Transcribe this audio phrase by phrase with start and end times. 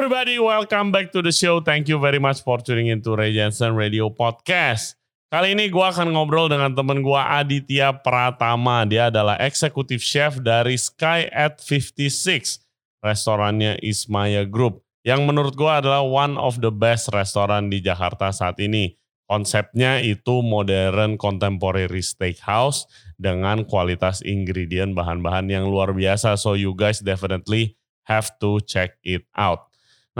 [0.00, 1.60] everybody, welcome back to the show.
[1.60, 4.96] Thank you very much for tuning into Ray Jensen Radio Podcast.
[5.28, 8.88] Kali ini gue akan ngobrol dengan temen gue Aditya Pratama.
[8.88, 12.64] Dia adalah eksekutif chef dari Sky at 56,
[13.04, 14.80] restorannya Ismaya Group.
[15.04, 18.96] Yang menurut gue adalah one of the best restoran di Jakarta saat ini.
[19.28, 22.88] Konsepnya itu modern contemporary steakhouse
[23.20, 26.40] dengan kualitas ingredient bahan-bahan yang luar biasa.
[26.40, 27.76] So you guys definitely
[28.08, 29.69] have to check it out.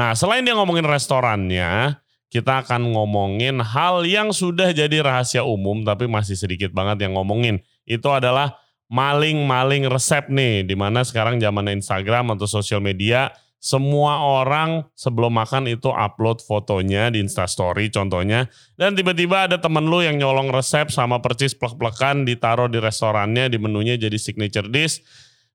[0.00, 2.00] Nah, selain dia ngomongin restorannya,
[2.32, 7.60] kita akan ngomongin hal yang sudah jadi rahasia umum tapi masih sedikit banget yang ngomongin.
[7.84, 8.56] Itu adalah
[8.88, 13.28] maling-maling resep nih, di mana sekarang zaman Instagram atau sosial media,
[13.60, 18.48] semua orang sebelum makan itu upload fotonya di Instastory contohnya.
[18.80, 23.60] Dan tiba-tiba ada temen lu yang nyolong resep sama percis plek-plekan ditaruh di restorannya, di
[23.60, 25.04] menunya jadi signature dish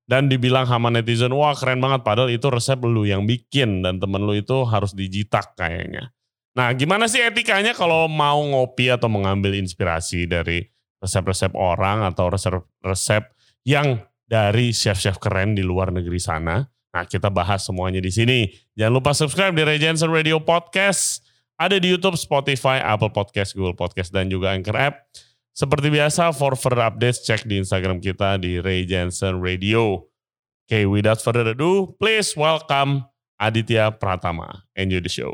[0.06, 4.22] dan dibilang sama netizen wah keren banget padahal itu resep lu yang bikin dan temen
[4.22, 6.14] lu itu harus dijitak kayaknya.
[6.56, 10.64] Nah gimana sih etikanya kalau mau ngopi atau mengambil inspirasi dari
[11.02, 13.28] resep-resep orang atau resep-resep
[13.66, 16.64] yang dari chef-chef keren di luar negeri sana.
[16.96, 18.48] Nah kita bahas semuanya di sini.
[18.72, 21.20] Jangan lupa subscribe di Regency Radio Podcast.
[21.56, 25.08] Ada di YouTube, Spotify, Apple Podcast, Google Podcast, dan juga Anchor App.
[25.56, 30.04] Seperti biasa, for further updates, cek di Instagram kita di Ray Jensen Radio.
[30.68, 33.08] Okay, without further ado, please welcome
[33.40, 34.68] Aditya Pratama.
[34.76, 35.32] Enjoy the show.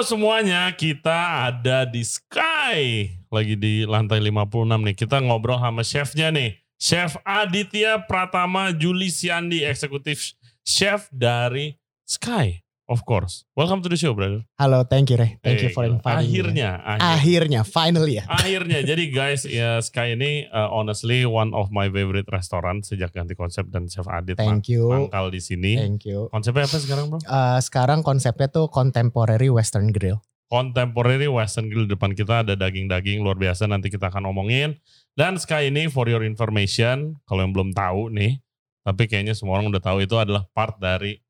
[0.00, 3.14] Semuanya, kita ada di Sky.
[3.30, 4.96] Lagi di lantai 56 nih.
[4.98, 6.69] Kita ngobrol sama chefnya nih.
[6.80, 10.32] Chef Aditya Pratama Julisiandi, eksekutif
[10.64, 11.76] chef dari
[12.08, 12.64] Sky.
[12.88, 13.44] Of course.
[13.52, 14.48] Welcome to the show, brother.
[14.56, 15.36] Halo, thank you, Ray.
[15.44, 16.88] Thank hey, you for inviting akhirnya, me.
[16.88, 18.24] Akhirnya, akhirnya, finally ya.
[18.32, 18.80] Akhirnya.
[18.80, 23.68] Jadi guys, ya Sky ini uh, honestly one of my favorite restaurant sejak ganti konsep
[23.68, 24.88] dan Chef Adit thank you.
[24.88, 25.76] mangkal di sini.
[25.76, 26.32] Thank you.
[26.32, 27.20] Konsepnya apa sekarang, bro?
[27.28, 30.24] Uh, sekarang konsepnya tuh contemporary western grill.
[30.48, 34.80] Contemporary western grill depan kita ada daging-daging luar biasa nanti kita akan omongin.
[35.18, 38.38] Dan Sky ini for your information, kalau yang belum tahu nih,
[38.86, 41.20] tapi kayaknya semua orang udah tahu itu adalah part dari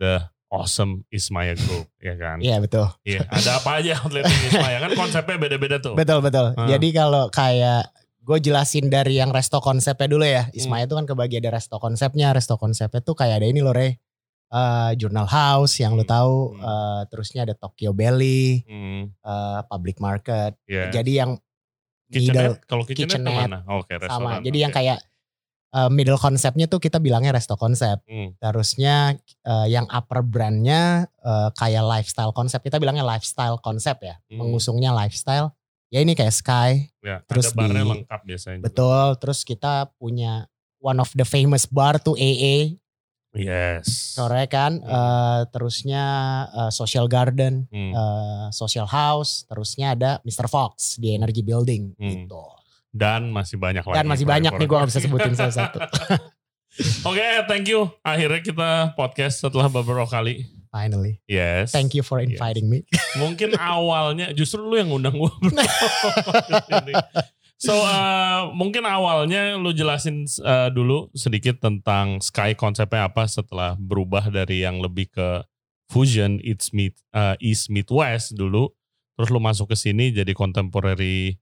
[0.00, 0.18] the
[0.52, 2.36] awesome Ismaya Group, ya kan?
[2.44, 2.86] Iya betul.
[3.08, 5.96] Iya, ada apa aja outlet Ismaya kan konsepnya beda-beda tuh.
[5.96, 6.52] Betul betul.
[6.52, 6.68] Hmm.
[6.68, 7.88] Jadi kalau kayak
[8.22, 10.46] gue jelasin dari yang resto konsepnya dulu ya.
[10.52, 11.02] Ismaya itu hmm.
[11.02, 12.36] kan kebagi ada resto konsepnya.
[12.36, 13.98] Resto konsepnya tuh kayak ada ini loh Re.
[14.52, 16.00] Uh, Journal House yang hmm.
[16.00, 16.36] lo tahu.
[16.54, 16.60] Hmm.
[16.60, 18.62] Uh, terusnya ada Tokyo Belly.
[18.68, 19.10] Hmm.
[19.24, 20.54] Uh, public Market.
[20.68, 20.92] Yeah.
[20.92, 21.40] Jadi yang
[22.12, 23.58] Kitchenette, kalau kitchenette, kitchenette ke mana?
[23.64, 24.20] Oh, Oke, okay, restoran.
[24.20, 24.44] Sama.
[24.44, 24.64] Jadi okay.
[24.68, 24.98] yang kayak
[25.72, 28.04] uh, middle konsepnya tuh kita bilangnya resto konsep.
[28.04, 28.36] Hmm.
[28.36, 29.16] Terusnya
[29.48, 32.60] uh, yang upper brandnya uh, kayak lifestyle konsep.
[32.60, 34.20] Kita bilangnya lifestyle konsep ya.
[34.28, 34.44] Hmm.
[34.44, 35.56] Mengusungnya lifestyle.
[35.92, 36.70] Ya ini kayak Sky.
[37.04, 38.60] Ya, terus ada barnya di, lengkap biasanya.
[38.64, 39.06] Betul.
[39.12, 39.20] Juga.
[39.20, 40.48] Terus kita punya
[40.80, 42.80] one of the famous bar tuh AA.
[43.32, 44.12] Yes.
[44.12, 44.88] Sore kan, hmm.
[44.88, 46.04] uh, terusnya
[46.52, 47.92] uh, Social Garden, hmm.
[47.96, 50.52] uh, Social House, terusnya ada Mr.
[50.52, 52.08] Fox di Energy Building hmm.
[52.12, 52.44] gitu.
[52.92, 53.96] Dan masih banyak lagi.
[53.96, 55.80] Dan masih banyak nih gue gak bisa sebutin salah satu.
[57.08, 57.88] Oke, okay, thank you.
[58.04, 60.44] Akhirnya kita podcast setelah beberapa kali.
[60.72, 61.20] Finally.
[61.28, 61.68] Yes.
[61.68, 62.72] Thank you for inviting yes.
[62.72, 63.20] me.
[63.20, 65.32] Mungkin awalnya justru lu yang ngundang gue.
[67.62, 74.34] So uh, mungkin awalnya lu jelasin uh, dulu sedikit tentang Sky konsepnya apa setelah berubah
[74.34, 75.46] dari yang lebih ke
[75.86, 78.74] fusion East meet uh, East meet West dulu,
[79.14, 81.38] terus lu masuk ke sini jadi contemporary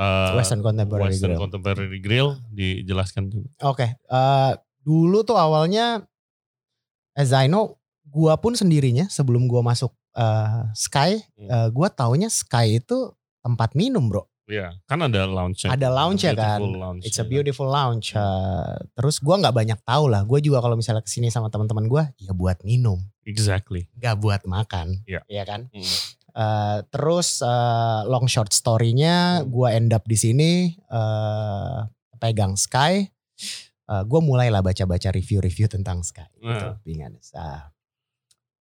[0.00, 1.42] uh, Western contemporary Western grill.
[1.44, 3.48] contemporary grill dijelaskan juga.
[3.68, 3.90] Oke, okay.
[4.08, 6.00] uh, dulu tuh awalnya
[7.12, 7.76] as I know,
[8.08, 11.48] gua pun sendirinya sebelum gua masuk uh, Sky, hmm.
[11.52, 13.12] uh, gua taunya Sky itu
[13.44, 14.24] tempat minum bro.
[14.48, 15.68] Iya, kan ada lounge.
[15.68, 16.64] Ada lounge ya kan.
[16.64, 17.28] Lounge, It's a ya.
[17.28, 18.16] beautiful lounge.
[18.16, 20.24] Uh, terus gue nggak banyak tahu lah.
[20.24, 22.96] Gue juga kalau misalnya ke sini sama teman-teman gue, ya buat minum.
[23.28, 23.92] Exactly.
[24.00, 25.04] Gak buat makan.
[25.04, 25.20] Iya.
[25.28, 25.44] Yeah.
[25.44, 25.68] kan.
[25.68, 25.84] Mm.
[26.32, 29.52] Uh, terus uh, long short story-nya, mm.
[29.52, 31.84] gue end up di sini uh,
[32.16, 33.04] pegang Sky.
[33.84, 36.24] Uh, gue mulailah baca-baca review-review tentang Sky.
[36.40, 36.72] Uh.
[36.88, 37.04] Gitu,
[37.36, 37.68] uh,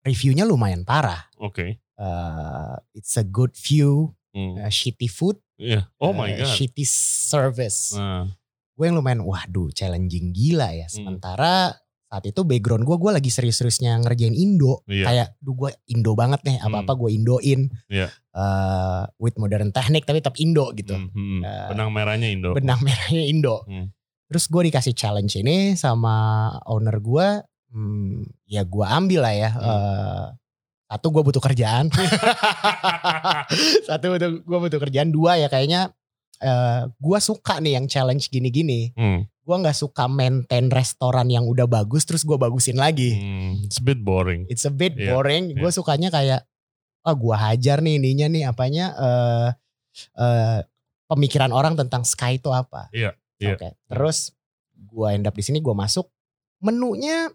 [0.04, 1.32] reviewnya lumayan parah.
[1.40, 1.56] Oke.
[1.56, 1.72] Okay.
[1.96, 4.12] Uh, it's a good view.
[4.36, 4.68] Mm.
[4.68, 5.90] Uh, shitty food Yeah.
[5.98, 6.54] Oh my uh, god.
[6.54, 7.98] Shitty service.
[7.98, 8.30] Uh.
[8.78, 10.86] Gue yang lumayan, waduh challenging gila ya.
[10.86, 10.94] Hmm.
[10.94, 11.82] Sementara hmm.
[12.08, 14.86] saat itu background gue, gue lagi serius-seriusnya ngerjain Indo.
[14.86, 15.10] Yeah.
[15.10, 17.02] Kayak, duh gue Indo banget nih, apa-apa hmm.
[17.02, 17.62] gue Indoin.
[17.90, 18.10] Yeah.
[18.38, 20.94] Uh, with modern teknik tapi tetap Indo gitu.
[20.94, 21.10] Hmm.
[21.10, 21.42] Hmm.
[21.42, 22.54] Uh, benang merahnya Indo.
[22.54, 23.66] Benang merahnya Indo.
[23.66, 23.90] Hmm.
[24.30, 27.28] Terus gue dikasih challenge ini sama owner gue,
[27.74, 29.50] hmm, ya gue ambil lah ya.
[29.58, 29.66] Hmm.
[29.66, 30.26] Uh,
[30.88, 31.92] satu gue butuh kerjaan.
[33.88, 35.12] satu butuh gue butuh kerjaan.
[35.12, 35.92] Dua ya kayaknya
[36.40, 38.96] eh gue suka nih yang challenge gini-gini.
[38.96, 39.28] Hmm.
[39.44, 43.20] Gue nggak suka maintain restoran yang udah bagus terus gue bagusin lagi.
[43.20, 43.68] Hmm.
[43.68, 44.48] It's a bit boring.
[44.48, 45.60] It's a bit Iya, boring.
[45.60, 45.76] Gue iya.
[45.76, 46.48] sukanya kayak,
[47.04, 49.50] oh gue hajar nih ininya nih apanya eh
[50.16, 50.60] eh,
[51.08, 52.88] pemikiran orang tentang sky itu apa.
[52.96, 53.56] Iya, iya.
[53.60, 53.76] Oke.
[53.92, 54.32] Terus
[54.78, 56.08] gue end up di sini gue masuk
[56.64, 57.28] menunya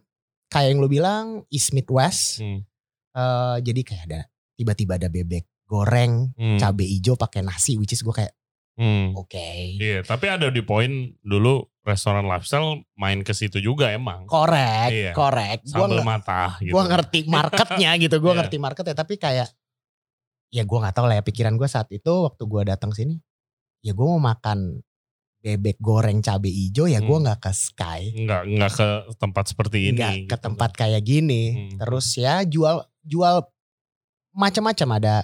[0.49, 2.41] kayak yang lu bilang East Midwest.
[2.41, 2.65] Hmm.
[3.13, 4.21] Eh, jadi kayak ada
[4.53, 6.57] tiba-tiba ada bebek goreng, Hmm.
[6.57, 8.33] cabai hijau pakai nasi, which is gue kayak
[8.73, 9.13] Hmm.
[9.15, 9.49] oke.
[9.75, 10.89] Iya, tapi ada di poin
[11.19, 14.25] dulu restoran lifestyle main ke situ juga emang.
[14.25, 15.13] Korek, Iya.
[15.13, 15.61] korek.
[15.63, 16.73] Gue Sambal mata gitu.
[16.73, 17.19] gue ngerti
[17.77, 18.39] marketnya gitu gue Iya.
[18.39, 19.49] ngerti marketnya tapi kayak
[20.49, 23.17] ya gue nggak tahu lah ya pikiran gue saat itu waktu gue datang sini
[23.81, 24.81] ya gue mau makan
[25.39, 27.25] bebek goreng cabai hijau ya gue Hmm.
[27.25, 28.87] nggak ke Sky Nggak, nggak ke
[29.17, 29.97] tempat seperti ini.
[29.97, 30.37] nggak ke gitu.
[30.39, 31.77] tempat kayak gini Hmm.
[31.77, 33.43] terus ya jual jual
[34.33, 35.15] macam-macam ada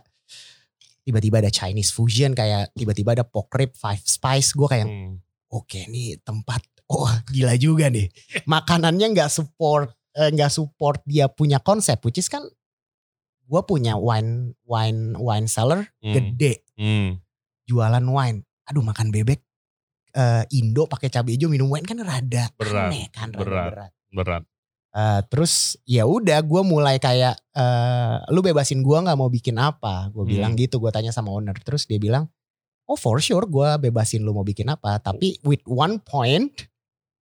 [1.03, 5.17] tiba-tiba ada Chinese fusion kayak tiba-tiba ada pork rib five spice gue kayak Hmm.
[5.49, 8.13] oke nih tempat oh gila juga nih
[8.45, 12.45] makanannya nggak support eh, nggak support dia punya konsep which is kan
[13.43, 16.13] gue punya wine wine wine cellar Hmm.
[16.13, 17.17] gede Hmm.
[17.65, 19.41] jualan wine aduh makan bebek
[20.11, 23.69] eh, Indo pakai cabai hijau minum wine kan rada Berat, aneh kan rada berat.
[23.73, 24.43] berat, Berat.
[24.91, 25.53] Eh, terus
[25.85, 30.33] ya udah gue mulai kayak eh, lu bebasin gue nggak mau bikin apa gue Hmm.
[30.33, 32.25] bilang gitu gue tanya sama owner terus dia bilang
[32.85, 36.73] oh for sure gue bebasin lu mau bikin apa tapi with one point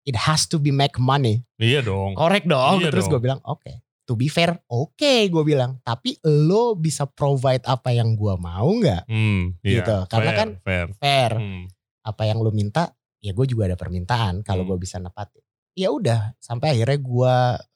[0.02, 2.12] it has to be make money Iya dong.
[2.12, 3.72] korek dong Iya terus gue bilang oke
[4.04, 4.92] to be fair oke
[5.24, 9.56] gue bilang tapi lo bisa provide apa yang gue mau nggak Hmm.
[9.58, 9.80] Iya.
[9.80, 10.86] Gitu, karena Fair, kan fair.
[10.94, 11.64] fair Hmm.
[12.02, 14.70] apa yang lo minta ya gue juga ada permintaan kalau Hmm.
[14.70, 15.40] gue bisa nepatin
[15.74, 17.34] ya udah sampai akhirnya gue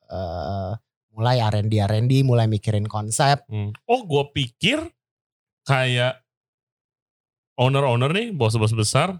[0.08, 0.72] eh,
[1.10, 3.74] mulai R&D R&D mulai mikirin konsep Hmm.
[3.84, 4.78] Oh, gue pikir
[5.62, 6.22] kayak
[7.54, 9.18] owner-owner nih, bos-bos besar,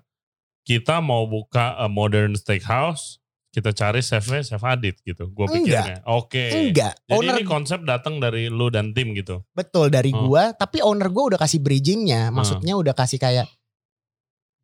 [0.63, 3.19] kita mau buka a modern steakhouse,
[3.51, 5.27] kita cari chefnya chef Adit gitu.
[5.29, 6.07] Gue pikirnya.
[6.07, 6.71] Oke.
[6.71, 9.43] enggak Jadi owner ini konsep datang dari lu dan tim gitu.
[9.51, 10.23] betul dari Hmm.
[10.23, 13.51] gue tapi owner gue udah kasih bridgingnya maksudnya udah kasih kayak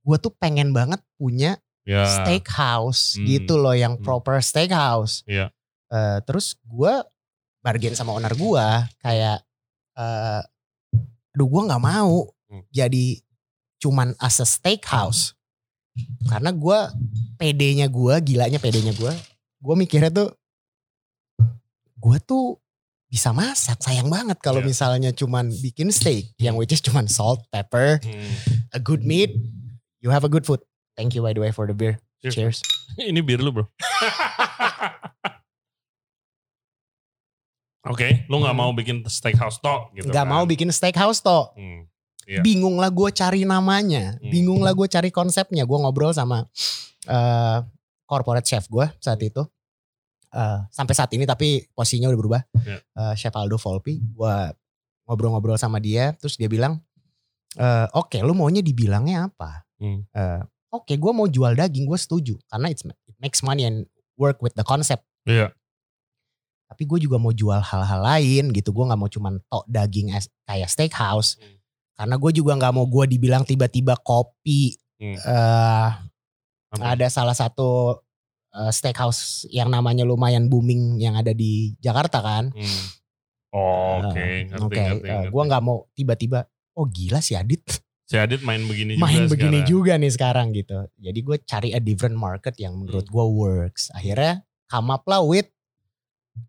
[0.01, 2.09] gue tuh pengen banget punya Ya.
[2.09, 3.29] steakhouse Hmm.
[3.29, 4.03] gitu loh yang Hmm.
[4.03, 5.21] proper steakhouse.
[5.25, 5.53] Iya.
[5.89, 6.93] Eh, terus gue
[7.61, 8.67] bargain sama owner gue
[8.99, 9.45] kayak,
[9.95, 10.41] eh,
[11.31, 12.65] aduh gue nggak mau Hmm.
[12.71, 13.21] jadi
[13.77, 15.37] cuman as a steakhouse
[16.25, 16.79] karena gue
[17.37, 19.13] PD-nya gue gilanya PD-nya gue,
[19.61, 20.33] gue mikirnya tuh
[21.97, 22.61] gue tuh
[23.07, 24.67] bisa masak sayang banget kalau Iya.
[24.67, 28.33] misalnya cuman bikin steak yang which is cuman salt, pepper, Hmm.
[28.73, 29.31] a good meat,
[30.03, 30.61] you have a good food.
[30.95, 31.99] Thank you by the way for the beer.
[32.23, 32.35] Cheers.
[32.35, 32.59] Cheers.
[33.11, 33.65] Ini bir lu bro.
[37.85, 38.63] Oke, lu nggak Hmm.
[38.65, 40.33] mau bikin steakhouse tok gitu Gak kan?
[40.33, 41.53] mau bikin steakhouse toh.
[41.53, 41.85] Hmm.
[42.25, 42.41] Iya.
[42.41, 44.17] Bingung lah gue cari namanya.
[44.17, 44.33] Hmm.
[44.33, 45.69] Bingung lah gue cari konsepnya.
[45.69, 46.49] Gue ngobrol sama
[47.05, 47.59] eh,
[48.09, 49.45] corporate chef gue saat itu.
[50.33, 52.41] Eh, sampai saat ini tapi posisinya udah berubah.
[52.65, 52.79] Iya.
[52.81, 54.01] Eh, chef Aldo Volpi.
[54.01, 54.33] Gue
[55.05, 56.17] ngobrol-ngobrol sama dia.
[56.17, 56.81] Terus dia bilang,
[57.61, 59.69] eh, oke lu maunya dibilangnya apa?
[59.77, 60.09] Hmm.
[60.09, 60.41] Eh,
[60.75, 61.85] oke gue mau jual daging.
[61.85, 62.35] Gue setuju.
[62.45, 65.07] Karena it's, it makes money and work with the concept.
[65.25, 65.55] Iya.
[66.65, 70.27] tapi gue juga mau jual hal-hal lain gitu gue nggak mau cuman tok daging as,
[70.43, 71.61] kayak steakhouse Hmm.
[71.95, 75.15] karena gue juga nggak mau gue dibilang tiba-tiba kopi Hmm.
[75.15, 75.89] eh
[76.73, 76.83] Apa?
[76.91, 78.01] ada salah satu
[78.51, 82.85] eh, steakhouse yang namanya lumayan booming yang ada di Jakarta kan Hmm.
[83.55, 85.29] Oh, Oke, Eh, ngerti, oke ngerti, ngerti.
[85.31, 86.39] gue nggak mau tiba-tiba
[86.75, 87.63] oh gila si Adit
[88.15, 89.67] Si Adit main begini juga main begini sekarang.
[89.67, 93.13] juga nih sekarang gitu jadi gue cari a different market yang menurut Hmm.
[93.13, 95.51] gue works akhirnya come up lah with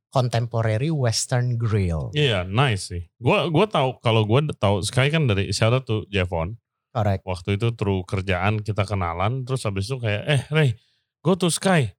[0.10, 3.04] contemporary western grill Iya, nice sih.
[3.20, 6.56] Gua gua tahu kalau gua tahu Sky kan dari out to Jevon.
[6.90, 10.70] correct Waktu itu through kerjaan kita kenalan terus habis itu kayak eh Ray,
[11.20, 11.92] go to Sky.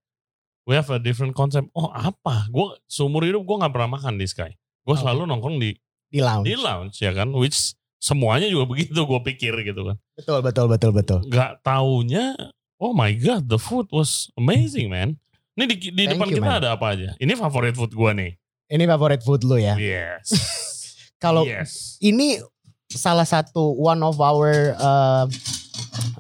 [0.65, 1.69] We have a different concept.
[1.77, 2.49] Oh, apa?
[2.49, 4.51] Gua seumur hidup gua nggak pernah makan di Sky.
[4.83, 5.05] Gua Oke.
[5.05, 5.77] selalu nongkrong di
[6.09, 9.97] di lounge di lounge ya kan, which semuanya juga begitu gua pikir gitu kan.
[10.15, 12.37] betul betul betul betul Gak taunya,
[12.77, 15.17] oh my god, the food was amazing man.
[15.57, 16.61] Ini di, di Thank depan you, kita man.
[16.61, 17.09] ada apa aja?
[17.17, 18.37] Ini favorit food gua nih.
[18.67, 20.27] ini favorit food lu ya Yes.
[21.23, 21.95] kalau yes.
[22.03, 22.43] ini
[22.91, 25.25] salah satu one of our uh,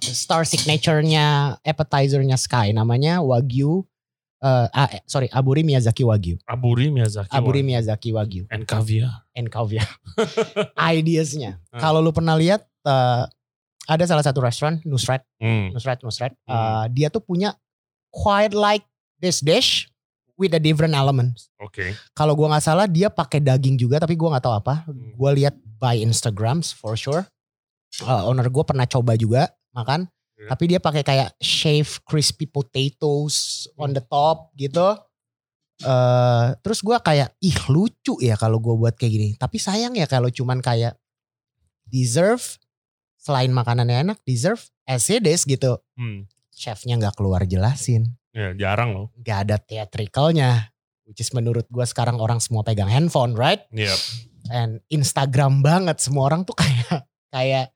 [0.00, 3.83] star signature-nya appetizer-nya Sky namanya Wagyu
[4.43, 7.31] uh, eh, sorry Aburi Miyazaki Wagyu Aburi Miyazaki.
[7.33, 7.69] Aburi Wagyu.
[7.69, 9.25] Miyazaki Wagyu and caviar.
[9.37, 9.87] and caviar
[10.97, 11.81] ideasnya Hmm.
[11.81, 13.28] kalau lu pernah lihat uh,
[13.87, 15.71] ada salah satu restoran Nusret Hmm.
[15.73, 16.52] Nusret Nusret Hmm.
[16.52, 17.55] uh, dia tuh punya
[18.11, 18.85] quite like
[19.21, 19.88] this dish
[20.37, 21.49] with a different elements.
[21.61, 21.97] Oke.
[22.12, 24.75] Kalau gua nggak salah dia pakai daging juga tapi gua nggak tahu apa.
[24.85, 25.16] Hmm.
[25.16, 27.25] Gua lihat by Instagrams for sure.
[28.05, 30.52] Uh, owner gua pernah coba juga makan, Ya.
[30.52, 34.93] tapi dia pakai kayak shave crispy potatoes on the top gitu.
[35.81, 39.28] Eh terus gua kayak ih lucu ya kalau gua buat kayak gini.
[39.40, 40.97] Tapi sayang ya kalau cuman kayak
[41.88, 42.45] deserve
[43.16, 45.81] selain makanannya enak, deserve as it is gitu.
[45.97, 46.28] Hmm.
[46.52, 48.16] Chefnya nggak keluar jelasin.
[48.37, 49.09] Ya jarang loh.
[49.25, 50.69] gak ada theatricalnya.
[51.09, 53.64] Which is menurut gue sekarang orang semua pegang handphone, right?
[53.73, 53.97] Iya.
[54.52, 57.75] And Instagram banget semua orang tuh kayak kayak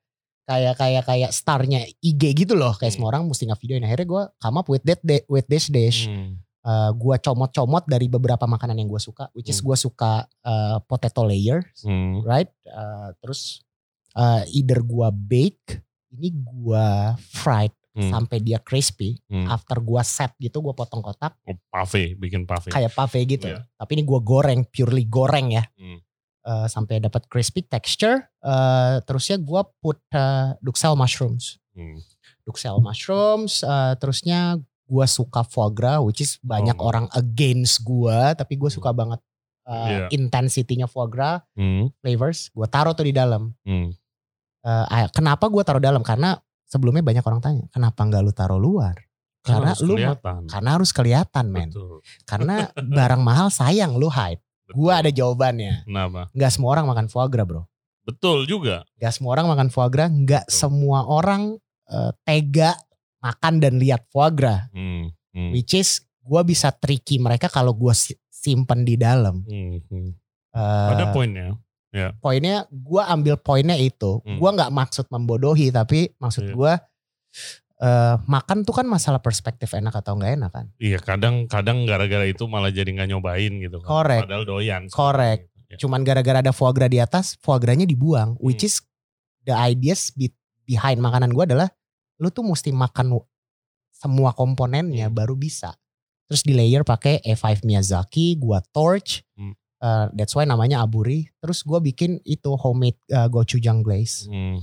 [0.50, 2.74] kayak kayak kayak starnya IG gitu loh.
[2.74, 2.96] Kayak Hmm.
[2.98, 3.86] semua orang mesti nge-videoin.
[3.86, 6.10] Akhirnya gue come up with that day- with this dish.
[6.10, 6.42] Hmm.
[6.60, 9.30] Uh, gue comot-comot dari beberapa makanan yang gue suka.
[9.32, 9.70] Which is Hmm.
[9.70, 12.20] gue suka uh, potato layer, Hmm.
[12.20, 12.50] right?
[12.66, 13.62] Uh, terus
[14.12, 15.78] uh, either gue bake,
[16.10, 18.06] ini gue fried Hmm.
[18.08, 19.18] sampai dia crispy.
[19.26, 19.46] Hmm.
[19.46, 22.68] After gue set gitu gue potong kotak Oh, pave, bikin pave.
[22.68, 23.50] kayak pave gitu.
[23.50, 23.66] Iya.
[23.72, 25.64] Tapi ini gue goreng, purely goreng ya.
[25.74, 25.98] Hmm.
[26.40, 28.16] Eh, sampai dapat crispy texture.
[28.40, 31.60] Eh, terusnya gue put eh, duxelle mushrooms.
[31.76, 32.00] Hmm.
[32.42, 33.60] Duxelle mushrooms.
[33.60, 36.88] eh, terusnya gue suka foie gras, which is banyak Oh.
[36.88, 39.20] orang against gue, tapi gue suka banget
[39.68, 40.06] eh, Iya.
[40.10, 41.92] intensity-nya foie gras, Hmm.
[42.00, 42.48] flavors.
[42.50, 43.52] Gue taruh tuh di dalam.
[43.62, 43.92] Hmm.
[44.60, 46.02] Ah, kenapa gue taruh dalam?
[46.02, 46.34] Karena
[46.66, 48.96] sebelumnya banyak orang tanya, kenapa nggak lu taruh luar?
[49.40, 50.40] Karena harus lu kelihatan.
[50.48, 51.68] Karena harus kelihatan, men.
[51.72, 52.00] Betul.
[52.28, 52.56] Karena
[52.98, 54.42] barang mahal sayang lu hide.
[54.72, 55.84] Gue ada jawabannya.
[55.86, 56.30] Kenapa?
[56.32, 57.62] Nggak semua orang makan foie gras bro.
[58.00, 58.82] Betul juga.
[58.96, 60.08] Nggak semua orang makan foie gras.
[60.08, 60.56] Nggak Betul.
[60.56, 61.42] semua orang
[61.86, 62.70] eh, tega
[63.20, 64.66] makan dan lihat foie gras.
[64.72, 65.10] Hmm.
[65.30, 65.50] Hmm.
[65.52, 67.92] Which is gue bisa tricky mereka kalau gue
[68.30, 69.42] simpen di dalam.
[69.44, 69.78] Hmm.
[69.86, 70.10] Hmm.
[70.50, 71.54] Eh, Ada poinnya.
[72.18, 74.22] poinnya gue ambil poinnya itu.
[74.22, 74.38] Hmm.
[74.38, 76.54] Gue nggak maksud membodohi tapi maksud Iya.
[76.54, 76.72] gue
[77.80, 80.66] eh, makan tuh kan masalah perspektif enak atau nggak enak kan.
[80.76, 83.80] Iya kadang-kadang gara-gara itu malah jadi nggak nyobain gitu.
[83.80, 83.88] kan.
[83.88, 84.22] Correct.
[84.28, 84.82] Padahal doyan.
[84.88, 85.48] Correct.
[85.70, 85.76] Ya.
[85.78, 88.36] Cuman gara-gara ada foie gras di atas, foie gras-nya dibuang.
[88.36, 88.42] Hmm.
[88.42, 88.82] Which is
[89.42, 90.34] the ideas be-
[90.66, 91.70] behind makanan gue adalah
[92.20, 93.16] lu tuh mesti makan
[93.90, 95.16] semua komponennya Hmm.
[95.16, 95.72] baru bisa.
[96.26, 99.26] Terus di layer pakai A5 Miyazaki, gua torch.
[99.34, 99.54] Hmm.
[99.80, 101.26] Uh, that's why namanya aburi.
[101.40, 104.28] Terus gua bikin itu homemade uh, gochujang glaze.
[104.28, 104.60] Hmm.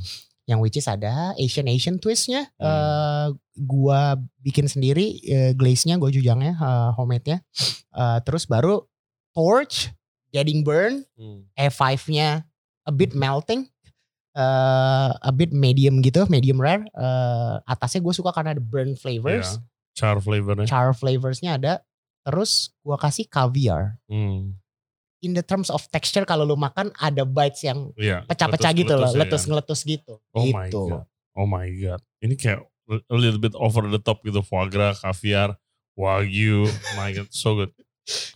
[0.48, 2.48] Yang which is ada Asian Asian twistnya.
[2.56, 2.64] Hmm.
[2.64, 3.28] Uh,
[3.60, 7.44] gua bikin sendiri uh, glaze-nya, gochujangnya, uh, homemade-nya.
[7.92, 8.88] Uh, terus baru
[9.36, 9.92] torch,
[10.32, 11.04] getting burn.
[11.20, 11.44] Hmm.
[11.54, 12.48] E5-nya
[12.88, 13.68] a bit melting,
[14.32, 16.88] eh a bit medium gitu, medium rare.
[16.88, 19.66] Eh, atasnya gue suka karena ada burn flavors, Iya.
[19.98, 20.70] Char flavornya.
[20.70, 21.74] char flavorsnya ada.
[22.24, 23.98] Terus gue kasih caviar.
[24.08, 24.56] Hmm.
[25.20, 28.22] In the terms of texture kalau lu makan ada bites yang Iya.
[28.26, 29.50] pecah-pecah gitu loh, Letus-letus ya letus kan.
[29.50, 30.14] ngeletus gitu.
[30.32, 30.82] Oh my gitu.
[30.88, 31.06] god.
[31.34, 32.02] Oh my god.
[32.20, 34.40] Ini kayak a little bit over the top gitu.
[34.40, 35.58] Foie gras, caviar,
[35.94, 36.70] wagyu.
[36.96, 37.74] my god, so good.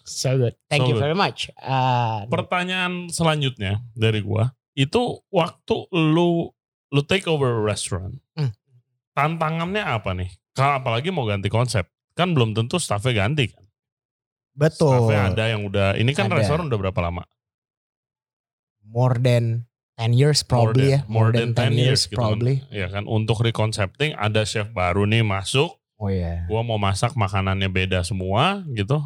[0.03, 0.59] So good.
[0.67, 1.05] Thank So you good.
[1.05, 1.47] very much.
[1.47, 4.51] Eh, Pertanyaan selanjutnya dari gua.
[4.73, 6.51] Itu waktu lu
[6.91, 8.19] lu take over a restaurant.
[8.35, 8.51] Hmm.
[9.11, 10.27] Tantangannya apa nih?
[10.51, 11.88] Kalau apalagi mau ganti konsep.
[12.11, 13.63] Kan belum tentu staffnya ganti kan.
[14.53, 14.91] Betul.
[15.08, 15.96] Staffnya ada yang udah.
[15.96, 16.43] Ini kan Ada.
[16.43, 17.24] restoran udah berapa lama?
[18.81, 19.65] More than
[19.96, 21.05] 10 years probably ya.
[21.05, 22.36] More than 10 years, gitu kan.
[22.36, 22.55] probably.
[22.74, 23.05] Ya kan.
[23.05, 25.77] Untuk reconcepting ada chef baru nih masuk.
[26.01, 26.50] Oh iya.
[26.50, 28.98] Gua mau masak makanannya beda semua gitu.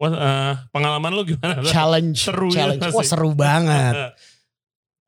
[0.00, 1.62] Wah, eh, pengalaman lu gimana?
[1.70, 2.16] Challenge.
[2.16, 2.90] Seru ya challenge.
[2.90, 3.94] Wah seru banget.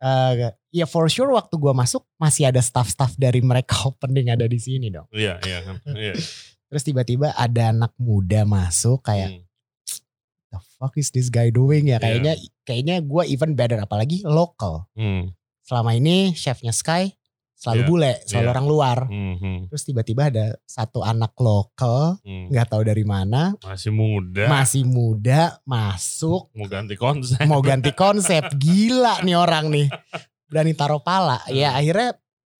[0.02, 4.58] Eh, ya for sure waktu gua masuk masih ada staff-staff dari mereka opening ada di
[4.58, 5.06] sini dong.
[5.14, 5.78] Iya, iya kan.
[5.94, 6.18] Iya.
[6.66, 9.41] Terus tiba-tiba ada anak muda masuk kayak Hmm.
[10.52, 11.96] The fuck is this guy doing ya?
[11.96, 14.84] Kayaknya kayaknya gua even better apalagi lokal.
[14.92, 15.32] Hmm.
[15.62, 17.16] Selama ini chefnya Sky
[17.54, 17.88] selalu Iya.
[17.88, 18.52] bule, selalu Iya.
[18.52, 18.98] orang luar.
[19.06, 22.50] Hmm, hmm, Terus tiba-tiba ada satu anak lokal hmm.
[22.50, 24.44] nggak tahu dari mana, Masih muda.
[24.46, 27.38] masih muda masuk Mau ganti konsep.
[27.46, 29.86] mau ganti konsep gila nih orang nih
[30.44, 31.78] berani taruh pala ya Hmm.
[31.78, 32.10] akhirnya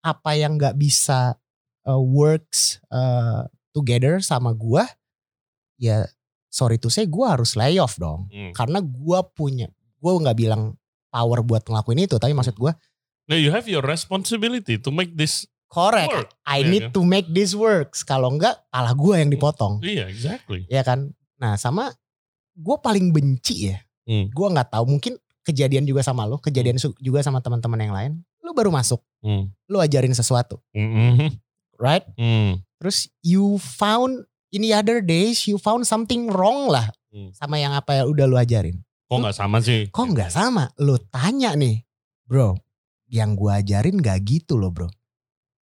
[0.01, 1.35] apa yang nggak bisa
[1.83, 4.87] uh, works uh, together sama gua
[5.77, 6.07] ya
[6.53, 8.53] sorry to say gua harus lay off dong Hmm.
[8.53, 10.77] karena gua punya gua nggak bilang
[11.09, 12.77] power buat ngelakuin itu tapi maksud gua
[13.23, 16.29] Nah, you have your responsibility to make this correct work.
[16.45, 16.93] I Iya need kan?
[16.93, 20.69] to make this works kalau enggak pala gua yang dipotong Iya, exactly.
[20.69, 21.95] ya kan nah sama
[22.53, 24.29] gua paling benci ya Hmm.
[24.29, 28.13] gua nggak tahu mungkin kejadian juga sama lo kejadian su- juga sama teman-teman yang lain
[28.39, 29.49] lu baru masuk Hmm.
[29.65, 31.31] lu ajarin sesuatu Hmm.
[31.79, 32.59] right Hmm.
[32.77, 37.29] terus you found in the other days you found something wrong lah Hmm.
[37.37, 39.85] sama yang apa yang udah lu ajarin Kok nggak sama sih?
[39.89, 41.85] kok nggak sama lu tanya nih
[42.25, 42.57] bro
[43.09, 44.89] yang gua ajarin gak gitu loh bro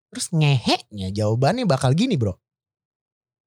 [0.06, 2.38] terus ngeheknya jawabannya bakal gini bro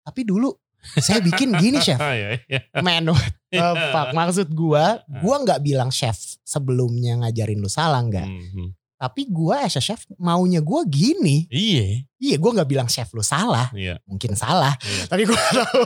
[0.03, 0.51] tapi dulu
[0.99, 1.95] Saya bikin gini chef.
[1.95, 2.59] Ah, iya, iya.
[2.83, 3.63] Man, what the
[3.95, 4.11] fuck?
[4.11, 8.27] Maksud gua, gua nggak bilang chef sebelumnya ngajarin lu salah nggak.
[8.27, 8.67] Mhm.
[9.03, 11.43] Tapi gua as a chef maunya gua gini.
[11.51, 13.67] Iya, Iya, gua nggak bilang chef lu salah.
[13.75, 13.99] iya.
[14.07, 14.79] Mungkin salah.
[14.79, 15.03] iya.
[15.11, 15.81] Tapi gua nggak tahu.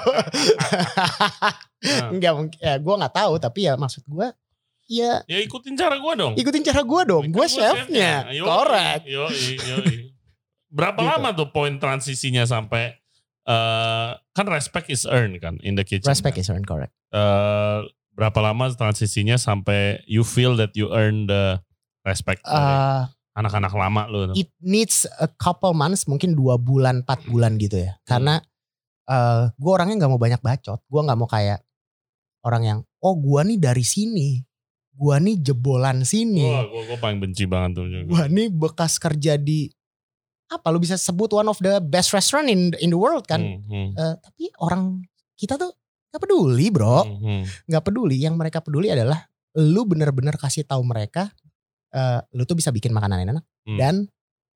[1.82, 2.60] Nah, Enggak mungkin.
[2.62, 3.34] Ya, gua nggak tahu.
[3.38, 4.38] Tapi ya maksud gua,
[4.86, 6.34] ya ya ikutin cara gue dong.
[6.38, 7.26] ikutin cara gua dong.
[7.28, 8.30] Gua gua chefnya.
[8.30, 9.96] Yoi, yoi.
[10.70, 11.10] Berapa Gitu.
[11.10, 12.94] lama tuh poin transisinya sampai
[13.48, 16.06] eh kan respect is earned kan in the kitchen.
[16.06, 16.44] Respect kan?
[16.44, 16.92] is earned correct.
[17.10, 17.80] Eh,
[18.14, 21.64] berapa lama transisinya sampai you feel that you earn the
[22.08, 23.04] respect Uh,
[23.38, 27.94] anak-anak lama lu it needs a couple months, mungkin dua bulan, empat bulan gitu ya.
[28.02, 28.42] Karena
[29.06, 30.82] uh, gue orangnya nggak mau banyak bacot.
[30.90, 31.62] Gue nggak mau kayak
[32.42, 34.42] orang yang, oh gue nih dari sini,
[34.98, 39.70] gue nih jebolan sini, gue gue paling benci banget tuh gue nih bekas kerja di
[40.50, 40.74] apa?
[40.74, 43.44] Lu bisa sebut one of the best restaurant in in the world kan?
[43.44, 45.06] Hmm, hmm, Uh, tapi orang
[45.38, 45.70] kita tuh
[46.10, 47.42] nggak peduli bro, hmm, hmm.
[47.70, 48.18] nggak peduli.
[48.18, 51.30] Yang mereka peduli adalah lu bener-bener kasih tahu mereka,
[51.98, 53.76] eh, lu tuh bisa bikin makanan enak Hmm.
[53.76, 53.96] dan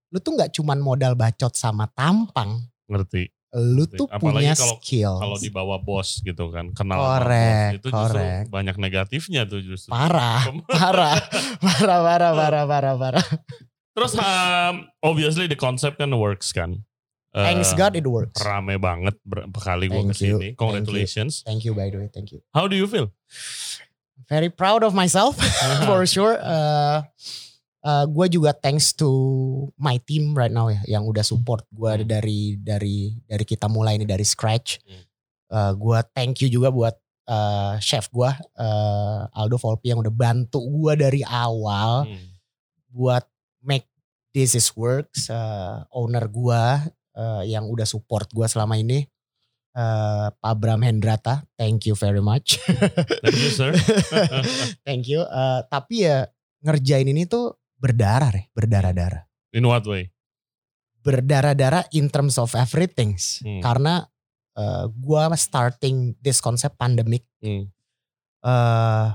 [0.08, 3.28] lu tuh nggak cuman modal bacot sama tampang, Ngerti.
[3.52, 3.98] lu Ngerti.
[3.98, 5.14] tuh Apalagi punya kalau- skill.
[5.18, 7.28] Kalau di bawah bos gitu kan, kenal bos
[7.74, 8.48] itu justru correct.
[8.48, 9.90] banyak negatifnya tuh justru.
[9.90, 11.18] Parah, parah,
[11.58, 13.26] parah, parah, parah, parah, parah.
[13.92, 16.80] Terus um, obviously the concept kan works kan.
[17.32, 18.40] Eh, Thanks God it works.
[18.40, 20.48] Rame banget berapa kali gue Thank you, ke sini.
[20.56, 21.44] Congratulations.
[21.44, 22.44] Thank you by the way, thank you.
[22.52, 23.12] How do you feel?
[24.32, 25.36] Very proud of myself
[25.84, 26.40] for sure.
[26.40, 27.04] Uh,
[27.84, 29.10] uh, gue juga thanks to
[29.76, 34.08] my team right now ya, yang udah support gue dari dari dari kita mulai ini
[34.08, 34.80] dari scratch.
[34.88, 35.04] Hmm.
[35.52, 36.96] Uh, gue thank you juga buat
[37.28, 42.32] uh, chef gue uh, Aldo Volpi yang udah bantu gue dari awal Hmm.
[42.88, 43.28] buat
[43.60, 43.92] make
[44.32, 45.28] this is works.
[45.28, 46.64] Uh, owner gue
[47.20, 49.04] uh, yang udah support gue selama ini.
[49.72, 52.60] Uh, Pak Bram Hendrata, thank you very much.
[53.24, 53.72] Thank you sir.
[54.88, 55.24] Thank you.
[55.24, 56.28] Eh, tapi ya
[56.60, 59.24] ngerjain ini tuh berdarah deh, berdarah-darah.
[59.56, 60.12] In what way?
[61.00, 63.16] Berdarah-darah in terms of everything.
[63.16, 63.64] Hmm.
[63.64, 64.04] Karena
[64.54, 67.72] eh, gua starting this concept pandemic, Hmm.
[68.44, 69.08] eh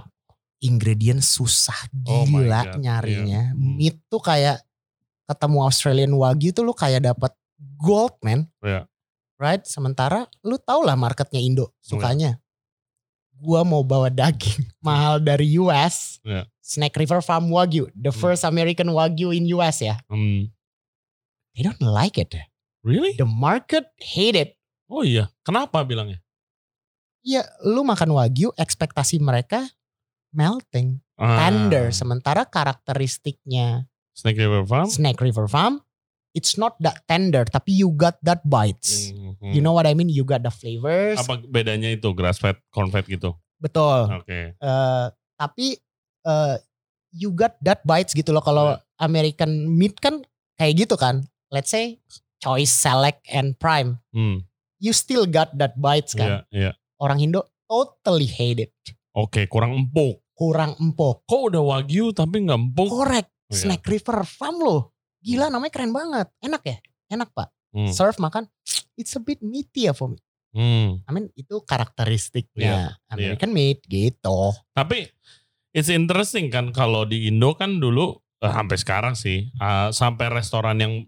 [0.64, 1.77] ingredient susah
[2.09, 3.53] Oh gila God, nyarinya.
[3.53, 3.53] iya.
[3.53, 3.77] Hmm.
[3.77, 4.64] Meat tuh kayak
[5.29, 7.37] ketemu Australian Wagyu tuh lu kayak dapat
[7.77, 8.49] gold man.
[8.64, 8.88] Iya.
[9.37, 9.61] Right?
[9.62, 12.40] Sementara lu tau lah marketnya Indo sukanya.
[13.37, 16.18] Gua mau bawa daging mahal dari US.
[16.25, 16.49] Iya.
[16.59, 18.18] Snake River Farm Wagyu, the Hmm.
[18.18, 20.01] first American Wagyu in US ya.
[20.09, 20.49] Hmm.
[21.53, 22.33] They don't like it.
[22.81, 23.12] Really?
[23.14, 24.51] The market hate it.
[24.88, 25.29] Oh iya.
[25.44, 26.22] Kenapa bilangnya?
[27.20, 29.66] Ya, lu makan Wagyu, ekspektasi mereka
[30.31, 31.90] melting, Ah, tender.
[31.90, 34.87] Sementara karakteristiknya Snake River Farm.
[34.88, 35.83] Snake River Farm,
[36.37, 39.09] it's not that tender, tapi you got that bites.
[39.11, 39.53] Hmm, hmm.
[39.57, 40.12] You know what I mean?
[40.12, 41.16] You got the flavors.
[41.16, 43.33] apa bedanya itu grass fed, corn fed gitu?
[43.57, 44.12] Betul.
[44.12, 44.53] Oke.
[44.53, 45.81] Eh, tapi
[46.22, 46.55] eh,
[47.11, 48.44] you got that bites gitu loh.
[48.44, 48.85] Kalau Iya.
[49.01, 50.20] American meat kan
[50.55, 51.25] kayak gitu kan.
[51.49, 51.96] Let's say
[52.37, 53.96] choice, select, and prime.
[54.12, 54.44] Hmm.
[54.77, 56.44] You still got that bites kan.
[56.53, 56.77] iya.
[57.01, 58.72] Orang Indo totally hate it.
[59.16, 60.20] Oke, kurang empuk.
[60.37, 61.25] Kurang empuk.
[61.25, 62.88] Kok udah wagyu tapi nggak empuk?
[62.92, 63.33] Correct.
[63.49, 63.57] Iya.
[63.57, 64.96] Snake River Farm loh.
[65.27, 66.31] Gila namanya keren banget.
[66.39, 66.77] Enak ya?
[67.11, 67.51] Enak pak.
[67.75, 67.91] Hmm.
[67.91, 68.47] Serve makan.
[68.95, 70.23] It's a bit meaty ya for me.
[70.55, 71.03] Hmm.
[71.05, 74.55] I mean itu karakteristiknya Iya, American meat gitu.
[74.73, 75.11] Tapi
[75.75, 80.79] it's interesting kan kalau di Indo kan dulu eh, sampai sekarang sih eh, sampai restoran
[80.81, 81.05] yang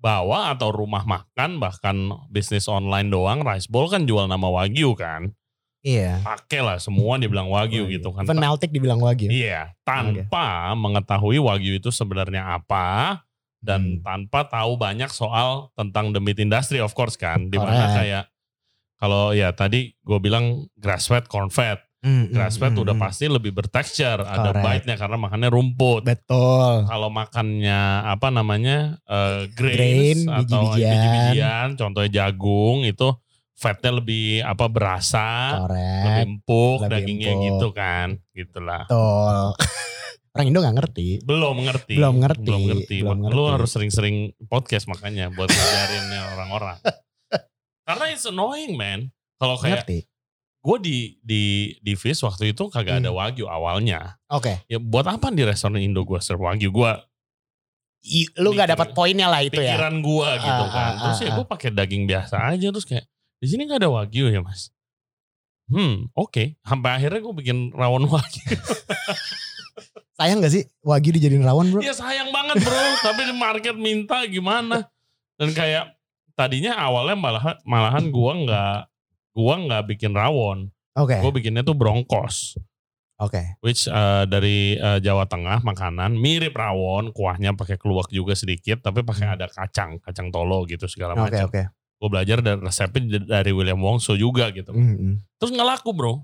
[0.00, 5.34] bawa atau rumah makan bahkan bisnis online doang rice bowl kan jual nama wagyu kan.
[5.86, 6.24] Iya.
[6.24, 8.26] Pakai lah semua dibilang wagyu gitu kan.
[8.26, 9.30] Even Meltik dibilang wagyu.
[9.30, 13.22] Iya, tanpa mengetahui wagyu itu sebenarnya apa
[13.66, 14.00] dan Hmm.
[14.00, 17.50] tanpa tahu banyak soal tentang the meat industry of course kan.
[17.50, 17.96] Di mana Correct.
[17.98, 18.24] kayak
[18.96, 21.82] kalau ya tadi gue bilang grass fed, corn fed.
[21.96, 23.02] Mm, Grass fed mm, udah mm.
[23.02, 26.06] pasti lebih bertekstur, ada bite-nya karena makannya rumput.
[26.06, 26.86] Betul.
[26.86, 29.02] Kalau makannya apa namanya
[29.50, 31.74] Grain, grains atau biji-bijian.
[31.74, 33.10] contohnya jagung itu
[33.58, 36.22] fatnya lebih apa berasa, lebih Correct.
[36.22, 37.42] empuk, Lebih dagingnya empuk.
[37.48, 38.82] gitu kan, gitulah.
[38.86, 39.36] Betul.
[40.36, 41.06] Orang Indo gak ngerti.
[41.24, 41.94] Belum ngerti.
[41.96, 42.96] Belum ngerti, Belum ngerti.
[43.00, 43.52] belum Lu ngerti.
[43.56, 46.76] harus sering-sering podcast makanya buat ngajarinnya orang-orang.
[47.82, 49.08] Karena it's annoying man.
[49.36, 49.98] Kalau kayak Ngerti.
[50.60, 51.42] gue di di
[51.78, 53.16] di Fish waktu itu kagak ada Hmm.
[53.16, 54.18] wagyu awalnya.
[54.28, 54.60] Oke.
[54.66, 56.68] Ya buat apa di restoran Indo gue serve wagyu?
[56.68, 56.90] Gue
[58.02, 59.74] I- Lu gak Pikir- dapat poinnya lah itu ya.
[59.74, 60.92] pikiran gue gitu Ah, kan.
[60.92, 61.34] ah, Terus ah, ya ah.
[61.34, 63.02] gue pakai daging biasa aja terus kayak
[63.36, 64.70] di sini gak ada wagyu ya mas.
[65.66, 66.54] Hmm oke.
[66.62, 68.54] Sampai akhirnya gue bikin rawon wagyu.
[70.16, 71.80] Sayang gak sih wagyu dijadiin rawon bro?
[71.84, 72.80] ya sayang banget bro.
[73.04, 74.88] Tapi di market minta gimana?
[75.36, 75.92] Dan kayak
[76.32, 78.78] tadinya awalnya malahan malahan gue nggak
[79.36, 80.72] gua nggak bikin rawon.
[80.96, 81.20] Oke.
[81.20, 82.56] Gue bikinnya tuh bronkos.
[83.20, 83.60] Oke.
[83.60, 89.00] Which uh, dari uh, Jawa Tengah makanan mirip rawon, kuahnya pakai keluak juga sedikit, tapi
[89.04, 91.24] pakai ada kacang, kacang tolo gitu segala Hmm.
[91.28, 91.48] Oke macam.
[91.48, 91.62] oke.
[91.96, 94.70] Gue belajar dari resepnya dari William Wongso juga gitu.
[94.70, 95.20] Mm-mm.
[95.40, 96.20] Terus nggak laku bro,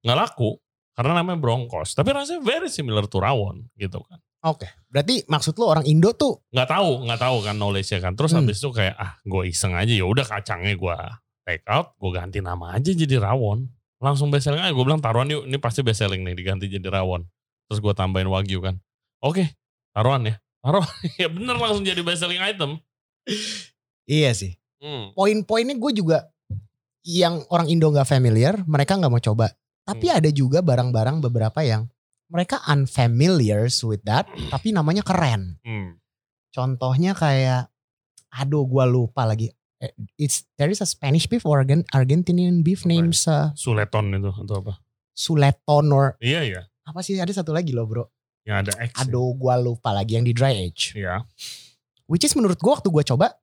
[0.00, 0.56] nggak laku
[0.96, 1.92] karena namanya bronkos.
[1.92, 4.18] Tapi rasanya very similar to rawon gitu kan.
[4.46, 4.70] Oke.
[4.88, 8.14] Berarti maksud lu orang Indo tuh Nggak tahu, nggak tahu kan knowledge-nya kan.
[8.14, 8.46] Terus Hmm.
[8.46, 10.96] habis itu kayak ah gue iseng aja ya udah kacangnya gue
[11.44, 13.66] take out, gue ganti nama aja jadi rawon.
[13.98, 14.70] Langsung best selling aja.
[14.70, 17.26] Gue bilang taruhan yuk, ini pasti best selling nih diganti jadi rawon.
[17.66, 18.78] Terus gue tambahin wagyu kan.
[19.20, 19.52] Oke,
[19.90, 20.34] taruhan ya.
[20.62, 20.86] Taruhan.
[21.22, 22.78] ya bener langsung jadi best selling item.
[24.06, 24.54] iya sih.
[24.78, 25.10] Hmm.
[25.12, 26.18] Poin-poinnya gue juga
[27.02, 29.50] yang orang Indo nggak familiar, mereka nggak mau coba.
[29.82, 30.16] Tapi Hmm.
[30.18, 31.88] ada juga barang-barang beberapa yang
[32.28, 35.56] mereka unfamiliar with that, tapi namanya keren.
[35.64, 35.96] Hmm.
[36.48, 37.72] Contohnya kayak,
[38.30, 39.48] aduh gue lupa lagi.
[39.78, 42.90] Eh, It's there is a Spanish beef or Argen- Argentinian beef Apa ya?
[42.92, 44.74] names uh, Suleton itu atau apa?
[45.14, 46.62] Suleton or Iya iya.
[46.82, 48.04] apa sih ada satu lagi loh bro.
[48.42, 48.90] Yang ada X.
[48.92, 49.06] ya.
[49.06, 50.94] Aduh gue lupa lagi yang di dry age.
[50.94, 51.22] Iya.
[52.10, 53.38] Which is menurut gue waktu gue coba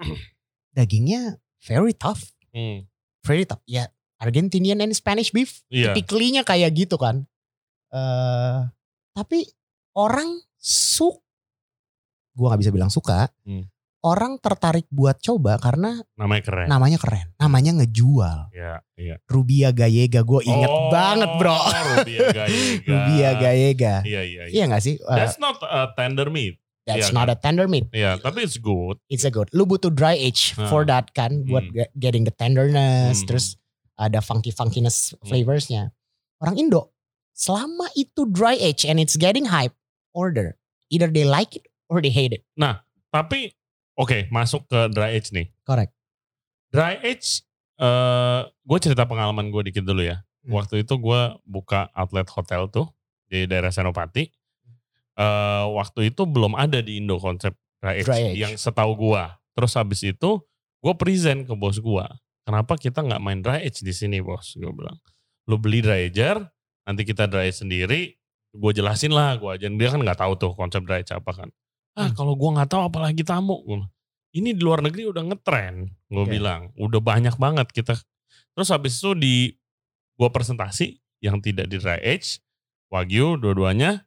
[0.76, 2.84] dagingnya very tough, Hmm.
[3.20, 3.60] very tough.
[3.64, 5.92] Ya Argentinian and Spanish beef, Iya.
[5.92, 7.24] typically-nya kayak gitu kan.
[7.86, 8.58] eh
[9.12, 9.46] tapi
[9.94, 11.08] orang su,
[12.32, 13.30] gue nggak bisa bilang suka.
[13.42, 13.64] Hmm.
[14.00, 16.66] Orang tertarik buat coba karena Namanya keren.
[16.68, 18.38] namanya keren, namanya ngejual.
[18.52, 19.16] Iya, iya.
[19.26, 21.56] Rubia Gallega, gue inget Oh, banget bro.
[21.96, 22.86] Rubia Gallega.
[22.92, 23.94] Rubia Gallega.
[24.02, 24.52] Iya, iya, iya.
[24.52, 24.94] Iya gak sih?
[25.00, 26.60] Uh, That's not a tender meat.
[26.86, 27.90] That's iya not a tender meat.
[27.90, 28.96] Iya, tapi it's good.
[29.10, 29.50] It's a good.
[29.50, 30.70] Lu butuh dry age Ah.
[30.70, 31.74] for that kan, buat Hmm.
[31.74, 33.28] ge- getting the tenderness, Hmm.
[33.28, 33.58] terus
[33.98, 35.90] ada funky funkiness flavorsnya.
[36.38, 36.94] Orang Indo,
[37.34, 39.74] selama itu dry age and it's getting hype,
[40.14, 40.54] order.
[40.88, 42.46] Either they like it or they hate it.
[43.10, 43.56] Tapi
[43.96, 45.48] oke, masuk ke dry age nih.
[45.64, 45.90] Correct.
[46.70, 47.40] Dry age
[47.76, 50.20] eh gue cerita pengalaman gue dikit dulu ya.
[50.44, 50.52] Hmm.
[50.54, 52.92] Waktu itu gue buka outlet hotel tuh
[53.26, 54.28] di daerah Senopati.
[55.16, 58.36] Eh waktu itu belum ada di Indo konsep dry age, Dry age.
[58.36, 59.24] yang setahu gue.
[59.56, 60.30] Terus habis itu
[60.80, 62.06] gue present ke bos gue.
[62.46, 64.54] Kenapa kita nggak main dry age di sini bos?
[64.54, 65.00] Gue bilang,
[65.48, 66.44] lu beli dry ager,
[66.84, 68.14] nanti kita dry age sendiri.
[68.52, 71.48] Gue jelasin lah, gue aja dia kan nggak tahu tuh konsep dry age apa kan.
[71.96, 72.14] Ah Hmm.
[72.14, 73.60] kalau gue nggak tahu apalagi tamu.
[73.62, 73.88] Gua
[74.30, 76.28] Ini di luar negeri udah ngetren, gue Oke.
[76.28, 77.96] bilang, udah banyak banget kita.
[78.52, 79.56] Terus habis itu di
[80.14, 82.44] gue presentasi yang tidak di dry age,
[82.86, 84.05] wagyu dua-duanya,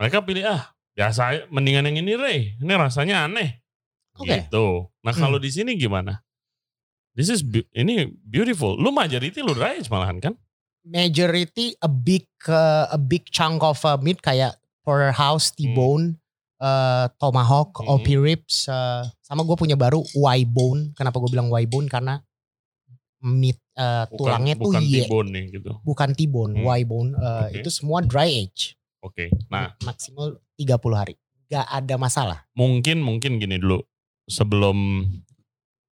[0.00, 3.60] mereka pilih ah biasa mendingan yang ini Ray, ini rasanya aneh.
[4.16, 4.48] Oke.
[4.48, 4.88] Gitu.
[5.04, 6.24] Nah kalau di sini gimana?
[7.12, 7.44] This is
[7.76, 8.74] ini beautiful.
[8.74, 10.34] Lu majority lu dry age malahan kan?
[10.80, 16.16] Majority a big uh, a big chunk of uh, meat kayak porterhouse, T-bone,
[16.56, 18.00] uh, tomahawk, Hmm.
[18.00, 20.96] OP ribs, uh, sama gue punya baru Y-bone.
[20.96, 21.84] Kenapa gue bilang Y-bone?
[21.84, 22.16] Karena
[23.20, 25.70] meat uh, Bukan, tulangnya tuh bukan T-bone nih gitu.
[25.84, 26.64] bukan T-bone, Hmm.
[26.80, 27.10] Y-bone.
[27.12, 27.60] Uh, Oke.
[27.60, 28.79] Itu semua dry age.
[29.00, 29.32] Oke.
[29.48, 31.14] Nah maksimal 30 hari.
[31.48, 32.38] Gak ada masalah.
[32.54, 33.82] mungkin mungkin gini dulu
[34.24, 35.02] sebelum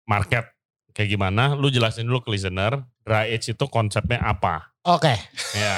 [0.06, 0.46] market
[0.92, 4.72] kayak gimana, lu jelasin dulu ke listener dry age itu konsepnya apa?
[4.84, 5.12] Oke,
[5.54, 5.76] Ya,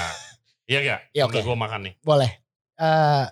[0.65, 1.01] iya gak?
[1.11, 1.39] Ya, oke.
[1.39, 1.93] gue makan nih.
[2.01, 2.31] boleh.
[2.77, 3.25] Uh,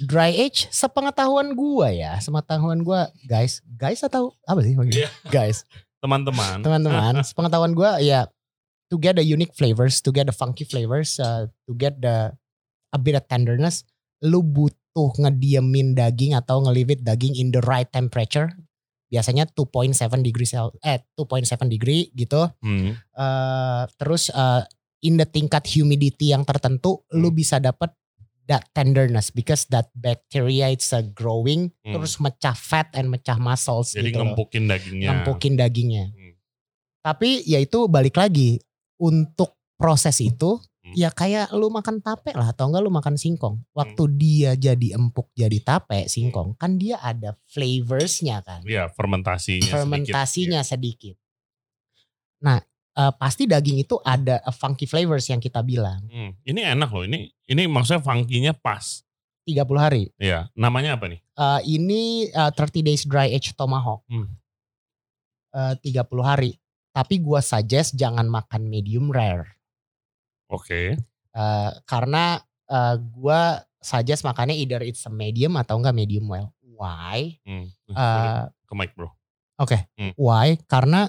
[0.00, 4.72] dry age sepengetahuan gua ya, sepengetahuan gua guys, guys atau apa sih?
[4.72, 5.08] Iya.
[5.34, 5.64] Guys,
[6.00, 6.60] Teman-teman.
[6.62, 8.24] teman-teman, sepengetahuan gua ya
[8.88, 12.32] to get the unique flavors, to get the funky flavors, uh, to get the
[12.96, 13.84] a bit of tenderness,
[14.24, 18.48] lu butuh ngediemin daging atau nge-leave it daging in the right temperature.
[19.06, 22.48] Biasanya 2.7 degree cel eh 2.7 degree gitu.
[22.58, 22.96] Hmm.
[22.96, 24.62] Eh, terus eh,
[25.04, 27.36] in the tingkat humidity yang tertentu lu Hmm.
[27.36, 27.92] bisa dapat
[28.46, 31.94] that tenderness because that bacteria it's uh, growing Hmm.
[31.94, 34.32] terus mecah fat and mecah muscles Jadi gitu loh.
[34.32, 35.06] ngempukin dagingnya.
[35.12, 36.32] ngempukin dagingnya Hmm.
[37.02, 38.58] tapi ya itu balik lagi
[38.96, 40.56] untuk proses itu.
[40.94, 45.32] Ya kayak lu makan tape lah atau enggak lu makan singkong waktu dia jadi empuk
[45.32, 49.66] jadi tape singkong kan dia ada flavorsnya kan Iya, fermentasinya.
[49.72, 51.16] fermentasinya sedikit.
[51.16, 51.16] sedikit.
[52.36, 52.60] Nah,
[52.92, 56.04] eh, pasti daging itu ada funky flavors yang kita bilang.
[56.06, 56.36] Hmm.
[56.44, 57.02] Ini enak loh.
[57.02, 57.18] Ini
[57.48, 59.02] ini maksudnya funky-nya pas.
[59.48, 60.10] 30 hari.
[60.18, 60.50] Iya.
[60.54, 61.20] Namanya apa nih?
[61.22, 64.04] Eh, ini eh, 30 days dry age tomahawk.
[64.06, 64.28] Hmm.
[65.56, 66.52] Eh, 30 hari.
[66.92, 69.55] Tapi gua suggest jangan makan medium rare.
[70.50, 70.94] Oke.
[71.36, 76.50] Eh, karena eh, gua suggest makannya either it's a medium atau enggak medium well.
[76.62, 77.38] Why?
[77.46, 77.70] Hmm.
[77.92, 79.10] Eh, Ke mic bro.
[79.60, 79.88] Oke.
[79.96, 80.12] Hmm.
[80.18, 80.60] Why?
[80.68, 81.08] Karena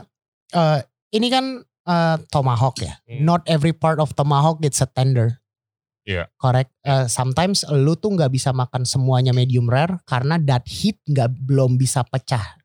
[0.53, 0.79] eh,
[1.13, 2.97] ini kan eh, tomahawk ya.
[3.07, 3.23] Hmm.
[3.25, 5.41] Not every part of tomahawk it's a tender.
[6.07, 6.31] Iya.
[6.39, 6.71] Correct.
[6.87, 11.75] Eh, sometimes lu tuh nggak bisa makan semuanya medium rare karena that heat nggak belum
[11.75, 12.55] bisa pecah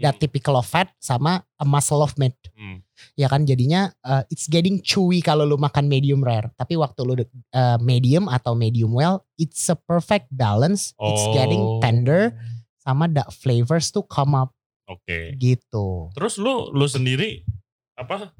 [0.00, 0.22] that Hmm.
[0.24, 2.36] typical of fat sama a muscle of meat.
[2.56, 2.80] Hmm.
[3.16, 6.48] Ya kan jadinya uh, it's getting chewy kalau lu makan medium rare.
[6.56, 7.24] Tapi waktu lu uh,
[7.80, 10.92] medium atau medium well, it's a perfect balance.
[10.96, 11.78] It's getting Oh.
[11.78, 12.32] tender
[12.80, 14.56] sama the flavors tuh come up
[14.88, 15.36] Oke.
[15.36, 16.08] gitu.
[16.16, 17.44] Terus lu lu sendiri
[17.94, 18.32] apa?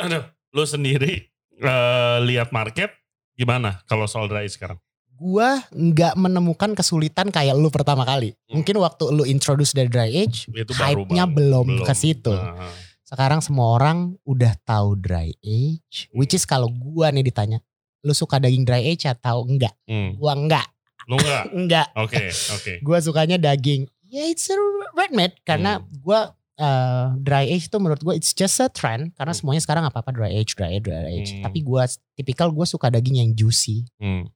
[0.00, 2.90] Aduh, lu sendiri eh, lihat market
[3.36, 4.80] gimana kalau soal dry sekarang?
[5.18, 8.38] Gua nggak menemukan kesulitan kayak lu pertama kali.
[8.46, 8.62] Hmm.
[8.62, 11.34] Mungkin waktu lu introduce dari dry age, hype-nya banget.
[11.34, 12.30] belum, ke situ.
[12.30, 12.70] Nah,
[13.02, 17.58] Sekarang semua orang udah tahu dry age, which is kalau gua nih ditanya,
[18.00, 19.74] lu suka daging dry age atau enggak?
[19.84, 20.14] hmm.
[20.14, 20.68] Gua enggak,
[21.04, 21.44] Lu enggak?
[21.58, 21.86] enggak.
[21.96, 22.72] Oke, oke.
[22.78, 23.88] Gua sukanya daging.
[24.04, 24.56] Ya it's a
[24.92, 25.88] red meat karena Hmm.
[25.98, 26.20] gua
[26.56, 29.40] uh, dry age itu menurut gua it's just a trend karena Hmm.
[29.40, 31.32] semuanya sekarang apa-apa dry age, dry age, dry age.
[31.32, 31.42] Hmm.
[31.42, 33.88] Tapi gua tipikal gua suka daging yang juicy.
[33.96, 34.28] Hmm.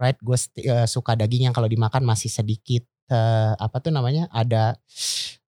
[0.00, 0.16] Right?
[0.18, 0.34] Gue
[0.86, 4.26] suka daging yang kalau dimakan masih sedikit eh, apa tuh namanya?
[4.30, 4.74] Ada.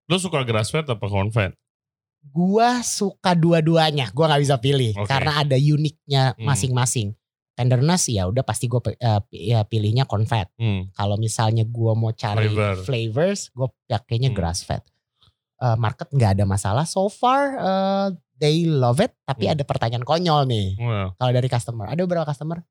[0.06, 1.56] Lu suka grass fed apa corn fed?
[2.22, 4.12] Gua suka dua-duanya.
[4.12, 5.10] Gua nggak bisa pilih Oke.
[5.10, 6.46] karena ada uniknya Hmm.
[6.46, 7.14] masing-masing.
[7.52, 8.80] Tenderness ya udah pasti gue
[9.30, 10.48] ya pilihnya corn fed.
[10.56, 10.88] Hmm.
[10.90, 12.76] Kalau misalnya gua mau cari Flavor.
[12.82, 14.38] flavors, gue pakainya Hmm.
[14.38, 14.82] grass fed.
[15.58, 16.82] Eh, market nggak ada masalah.
[16.82, 19.14] So far eh, they love it.
[19.22, 19.54] Tapi Hmm.
[19.54, 20.78] ada pertanyaan konyol nih.
[21.14, 22.62] Kalau dari customer, ada beberapa customer,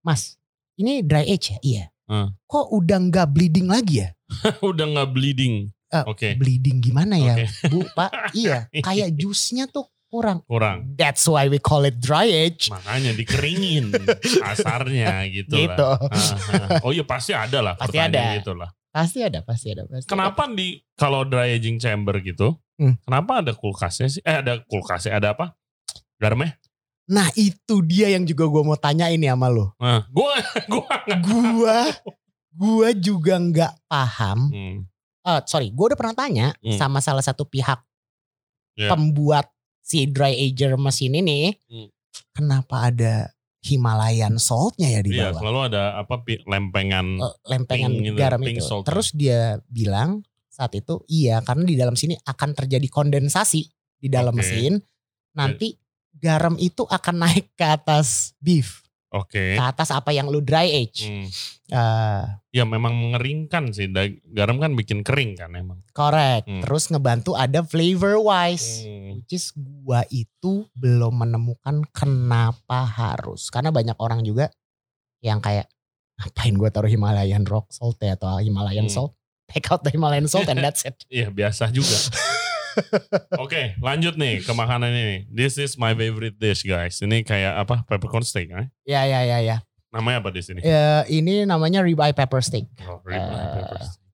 [0.00, 0.36] Mas,
[0.76, 1.58] ini dry age ya?
[1.60, 1.84] Iya.
[2.06, 2.28] Hmm.
[2.46, 4.08] Kok udah nggak bleeding lagi ya?
[4.70, 5.74] udah nggak bleeding.
[5.86, 6.34] Eh, Oke.
[6.34, 7.46] Bleeding gimana ya, Oke.
[7.70, 8.10] Bu, Pak?
[8.40, 10.42] Iya, kayak jusnya tuh kurang.
[10.46, 10.94] Kurang.
[10.94, 12.70] That's why we call it dry age.
[12.70, 15.82] Makanya dikeringin kasarnya gitu, Gitu.
[15.82, 15.98] lah.
[15.98, 16.86] Ah, ah.
[16.86, 18.38] Oh iya pasti ada lah Pasti ada.
[18.38, 18.70] gitu lah.
[18.90, 19.84] Pasti ada, pasti ada.
[19.84, 22.96] Pasti Kenapa di kalau dry aging chamber gitu, Hmm.
[23.02, 24.20] kenapa ada kulkasnya sih?
[24.20, 25.56] Eh ada kulkasnya, ada apa?
[26.20, 26.56] Garamnya?
[27.06, 29.70] Nah itu dia yang juga gue mau tanya ini sama lo.
[29.76, 30.34] Nah, gua
[30.68, 31.78] gua nggak Gua,
[32.52, 34.40] gua juga nggak paham.
[34.48, 34.78] Hmm,
[35.22, 36.74] Eh, sorry, gue udah pernah tanya Hmm.
[36.76, 37.82] sama salah satu pihak
[38.74, 38.90] Ya.
[38.90, 41.50] pembuat si dry ager mesin ini.
[41.66, 41.90] Hmm.
[42.30, 45.40] Kenapa ada Himalayan saltnya ya di Iya, bawah?
[45.42, 46.14] selalu ada apa
[46.44, 47.06] lempengan.
[47.18, 48.64] Eh, lempengan Pink gitu, garam pink itu.
[48.64, 48.86] salt.
[48.86, 53.66] Terus dia bilang saat itu iya karena di dalam sini akan terjadi kondensasi
[53.98, 54.46] di dalam Oke.
[54.46, 54.78] mesin.
[55.34, 55.74] Nanti
[56.16, 59.54] garam itu akan naik ke atas beef, Oke.
[59.54, 61.04] ke atas apa yang lu dry age.
[61.04, 61.28] Hmm.
[61.66, 62.24] Eh,
[62.56, 63.84] Ya memang mengeringkan sih.
[64.26, 65.84] Garam kan bikin kering kan emang.
[65.92, 66.48] correct.
[66.48, 66.64] Hmm.
[66.64, 68.80] Terus ngebantu ada flavor wise.
[68.82, 69.20] Hmm.
[69.20, 73.48] Which is gua itu belum menemukan kenapa harus.
[73.48, 74.48] Karena banyak orang juga
[75.20, 75.68] yang kayak
[76.16, 78.94] ngapain gua taruh Himalayan rock salt ya atau Himalayan Hmm.
[78.94, 79.12] salt.
[79.46, 80.96] Take out the Himalayan salt and that's it.
[81.12, 81.92] Iya biasa juga.
[83.42, 85.16] Oke lanjut nih ke makanan ini.
[85.28, 87.00] This is my favorite dish guys.
[87.00, 87.82] Ini kayak apa?
[87.86, 88.66] Peppercorn steak eh?
[88.84, 89.56] Ya ya ya ya.
[89.90, 90.60] Namanya apa di sini?
[90.60, 92.68] Eh, ini namanya ribeye pepper steak.
[92.84, 93.52] Oh, ribeye Eh.
[93.64, 94.04] pepper steak.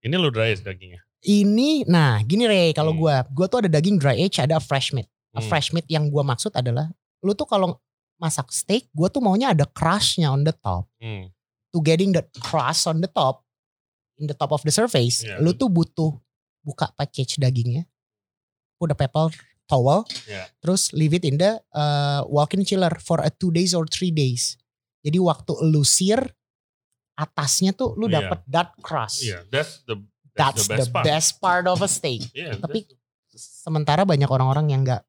[0.00, 1.02] Ini lu dry age dagingnya.
[1.20, 3.00] Ini, nah gini Ray, kalau Hmm.
[3.04, 5.04] gua, gua tuh ada daging dry age, ada fresh meat.
[5.36, 5.48] A Hmm.
[5.52, 6.88] Fresh meat yang gua maksud adalah,
[7.20, 7.76] lu tuh kalau
[8.16, 10.88] masak steak, gua tuh maunya ada crushnya on the top.
[10.96, 11.28] Hmm.
[11.76, 13.44] To getting the crust on the top,
[14.16, 15.44] in the top of the surface, Iya.
[15.44, 16.16] lu tuh butuh
[16.60, 17.88] buka package dagingnya,
[18.76, 19.32] put a pepper
[19.64, 20.50] towel, Iya.
[20.58, 24.58] terus leave it in the uh, walk-in chiller for a two days or three days.
[25.00, 26.20] Jadi waktu lu sear,
[27.14, 28.20] atasnya tuh lu Iya.
[28.26, 29.22] dapet that crust.
[29.22, 29.96] Iya, that's the
[30.30, 31.66] That's, the, best, part.
[31.68, 32.22] of a steak.
[32.32, 35.02] Iya, Tapi that's- sementara banyak orang-orang yang nggak,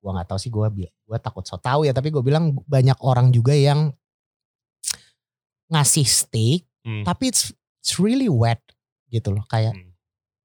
[0.00, 1.92] gua nggak tahu sih gua gua takut so tahu ya.
[1.92, 3.92] Tapi gue bilang banyak orang juga yang
[5.68, 7.04] ngasih steak, Hmm.
[7.06, 8.58] tapi it's, it's really wet
[9.08, 9.44] gitu loh.
[9.46, 9.91] Kayak Hmm.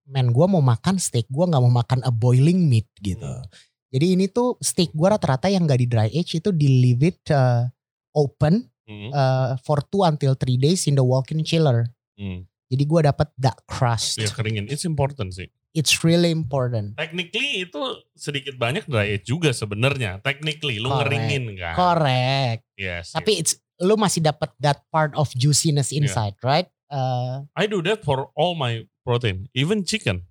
[0.08, 3.28] Men gue mau makan steak, gua nggak mau makan a boiling meat gitu.
[3.28, 3.44] Hmm.
[3.88, 7.20] Jadi ini tuh steak gua rata-rata yang gak di dry age itu di leave it
[7.30, 7.68] uh,
[8.12, 9.12] open Hmm.
[9.12, 11.92] uh, for two until three days in the walk-in chiller.
[12.16, 12.48] Hmm.
[12.72, 14.16] Jadi gua dapat that crust.
[14.16, 14.72] Iya keringin.
[14.72, 15.52] It's important sih.
[15.76, 16.96] It's really important.
[16.96, 17.80] Technically itu
[18.16, 20.24] sedikit banyak dry age juga sebenarnya.
[20.24, 21.04] Technically lu Correct.
[21.04, 21.76] ngeringin kan.
[21.76, 22.64] Correct.
[22.80, 23.12] Yes.
[23.12, 26.08] Tapi it's lu masih dapat that part of juiciness Iya.
[26.08, 26.72] inside, right?
[26.88, 30.24] Uh, I do that for all my protein, even chicken,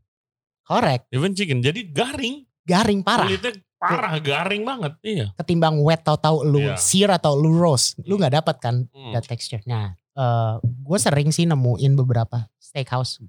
[0.63, 1.05] correct.
[1.13, 1.61] even chicken.
[1.61, 3.29] Jadi garing, Garing parah.
[3.29, 4.93] kulitnya parah, garing banget.
[5.01, 5.27] Iya.
[5.37, 6.81] Ketimbang wet tahu-tahu lu Iya.
[6.81, 8.25] sear atau lu roast, lu Hmm.
[8.25, 9.13] nggak dapat kan Hmm.
[9.13, 9.61] that texture.
[9.65, 13.21] Nah, uh, gue sering sih nemuin beberapa steakhouse.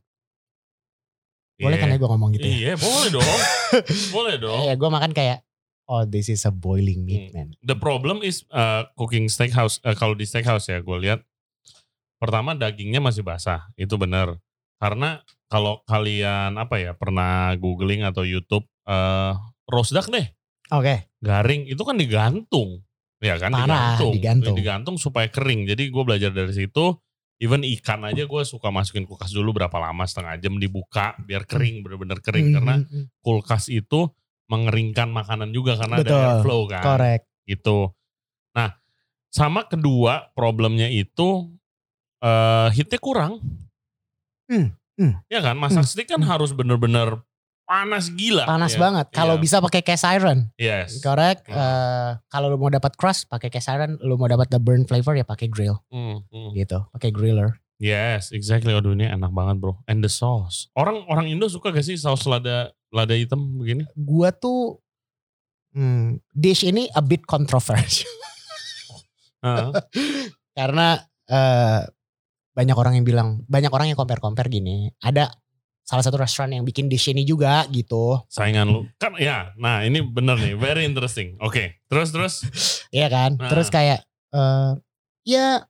[1.57, 2.55] Boleh kan ya gue ngomong gitu ya?
[2.55, 3.39] Iya, boleh dong.
[4.15, 4.61] boleh dong.
[4.63, 5.43] Ya gue makan kayak,
[5.85, 7.35] oh this is a boiling meat Hmm.
[7.35, 7.47] man.
[7.59, 9.81] The problem is uh, cooking steakhouse.
[9.81, 11.26] Uh, kalau di steakhouse ya, gue lihat
[12.17, 14.37] pertama dagingnya masih basah, itu benar.
[14.77, 19.33] Karena kalau kalian apa ya pernah googling atau YouTube uh,
[19.65, 20.27] roast duck deh,
[20.75, 22.83] Oke, garing itu kan digantung,
[23.23, 24.55] ya kan Parah, digantung, digantung.
[24.59, 25.63] digantung supaya kering.
[25.65, 26.93] Jadi gue belajar dari situ.
[27.37, 31.85] even ikan aja gue suka masukin kulkas dulu berapa lama setengah jam dibuka biar kering
[31.85, 33.05] bener-bener kering Hmm, karena hmm, hmm.
[33.21, 34.09] kulkas itu
[34.49, 37.29] mengeringkan makanan juga karena Betul, ada airflow kan correct.
[37.45, 37.93] gitu.
[38.57, 38.73] Nah,
[39.29, 41.53] sama kedua problemnya itu
[42.19, 43.39] eh hitnya kurang.
[44.47, 46.29] Hmm, hmm, Ya kan, masak hmm, steak kan hmm.
[46.29, 47.19] harus bener-bener
[47.67, 48.47] panas gila.
[48.47, 48.79] Panas ya.
[48.79, 49.05] banget.
[49.11, 49.43] Kalau Iya.
[49.43, 51.03] bisa pakai cast iron, Yes.
[51.03, 51.43] correct.
[51.51, 51.59] Hmm.
[51.59, 55.13] Eh, kalau lu mau dapat crust pakai cast iron, lu mau dapat the burn flavor
[55.13, 56.55] ya pakai grill Hmm, hmm.
[56.55, 57.59] gitu, pakai griller.
[57.77, 58.71] Yes, exactly.
[58.73, 59.77] Aduh ini enak banget bro.
[59.85, 60.71] And the sauce.
[60.73, 63.85] Orang orang Indo suka gak sih saus lada lada hitam begini?
[63.93, 64.79] Gua tuh
[65.75, 68.09] hmm, dish ini a bit controversial
[69.45, 69.69] Heeh.
[70.57, 70.97] karena
[71.29, 71.85] eh,
[72.57, 74.89] banyak orang yang bilang, banyak orang yang compare-compare gini.
[74.97, 75.29] Ada
[75.85, 78.17] salah satu restoran yang bikin dish ini juga gitu.
[78.27, 78.81] Saingan lu.
[78.97, 80.57] Kan ya, nah ini bener nih.
[80.57, 81.37] Very interesting.
[81.37, 82.33] Oke, terus terus.
[82.97, 83.37] Iya kan?
[83.37, 83.47] Nah.
[83.47, 84.01] Terus kayak
[84.33, 84.71] eh
[85.21, 85.61] ya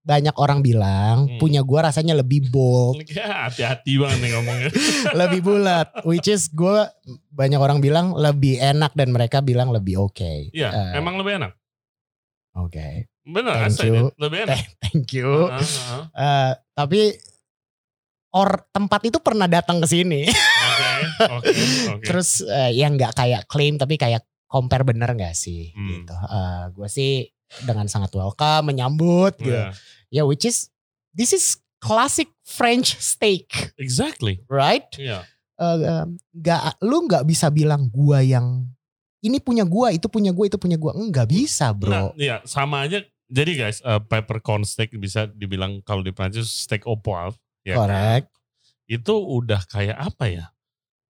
[0.00, 1.36] banyak orang bilang Hmm.
[1.36, 4.70] punya gua rasanya lebih bold, Ya hati-hati banget nih ngomongnya.
[5.20, 5.92] lebih bulat.
[6.08, 6.88] Which is gua
[7.28, 10.48] banyak orang bilang lebih enak dan mereka bilang lebih oke.
[10.50, 11.52] Iya, Eh, emang lebih enak.
[12.56, 14.08] Oke, Bener, Thank you.
[14.16, 14.58] lebih enak.
[14.82, 15.52] thank you.
[15.52, 16.02] Heeh.
[16.16, 17.00] Eh, tapi
[18.32, 20.24] or tempat itu pernah datang ke sini.
[20.28, 20.88] Oke,
[21.28, 21.48] oke,
[21.96, 22.04] oke.
[22.04, 25.72] Terus eh, yang nggak kayak claim tapi kayak compare bener nggak sih?
[25.72, 25.88] Hmm.
[25.92, 26.14] Gitu.
[26.14, 27.28] Eh, gua sih
[27.64, 29.52] dengan sangat welcome menyambut gitu.
[29.52, 29.72] Yeah,
[30.08, 30.72] Ya which is
[31.12, 34.40] this is classic French steak, exactly.
[34.48, 34.88] right?
[34.96, 35.24] Iya.
[35.58, 38.64] Eh, Nggak lu nggak bisa bilang gua yang
[39.18, 40.94] ini punya gua, itu punya gua, itu punya gua.
[40.94, 42.04] Enggak bisa, Nah, bro.
[42.14, 43.02] iya sama aja.
[43.28, 47.84] Jadi guys, eh, peppercorn steak bisa dibilang kalau di Prancis steak au poivre, ya kan?
[47.84, 48.28] Correct.
[48.84, 50.46] Itu udah kayak apa ya?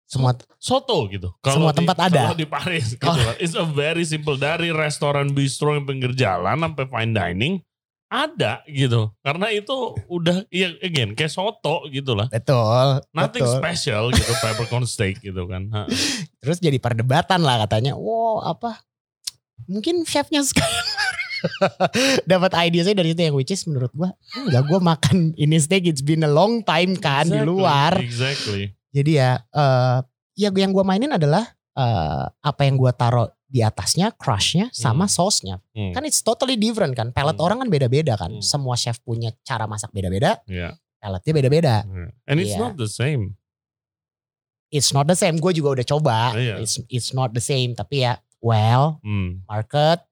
[0.03, 1.29] Semua Soto gitu.
[1.43, 2.21] Semua di- tempat ada.
[2.25, 3.13] Kalau di Paris gitu Oh.
[3.13, 3.35] kan.
[3.37, 7.53] It's a very simple dari restoran bistro yang pinggir jalan sampai fine dining
[8.07, 9.11] ada gitu.
[9.19, 9.75] Karena itu
[10.07, 12.31] udah ya again kayak soto gitu lah.
[12.31, 13.57] betul, Nothing betul.
[13.59, 15.67] special gitu peppercorn steak gitu kan.
[15.69, 15.91] Ha.
[16.39, 17.93] Terus jadi perdebatan lah katanya.
[17.93, 18.79] Wow, apa?
[19.67, 20.87] Mungkin chefnya sekarang
[22.31, 25.85] dapat ide saya dari itu yang which is menurut gua enggak gua makan ini steak
[25.85, 27.91] it's been a long time kan di Exactly, luar.
[27.99, 28.63] Exactly.
[28.91, 29.97] Jadi ya eh
[30.35, 35.63] ya yang gua mainin adalah eh apa yang gua taruh di atasnya, crushnya sama sausnya.
[35.71, 35.95] Hmm.
[35.95, 37.15] Kan it's totally different kan.
[37.15, 37.47] Palette Hmm.
[37.47, 38.35] orang kan beda-beda kan.
[38.35, 38.43] Hmm.
[38.43, 40.75] Semua chef punya cara masak beda-beda, Yeah.
[40.99, 41.75] paletnya beda-beda.
[41.87, 42.11] yeah.
[42.27, 42.59] And it's Iya.
[42.59, 43.39] not the same.
[44.67, 45.39] It's not the same.
[45.39, 46.35] Gue juga udah coba.
[46.35, 46.59] Iya.
[46.59, 47.71] It's it's not the same.
[47.71, 49.47] Tapi ya, well, Hmm.
[49.47, 50.03] market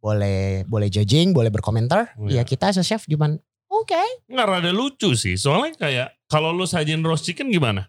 [0.00, 2.16] boleh boleh judging, boleh berkomentar.
[2.16, 2.40] Iya.
[2.40, 3.36] Ya kita as a chef cuman
[3.68, 4.02] oke.
[4.26, 5.36] Nggak rada lucu sih.
[5.36, 7.86] Soalnya kayak kalau lu sajin roast chicken gimana?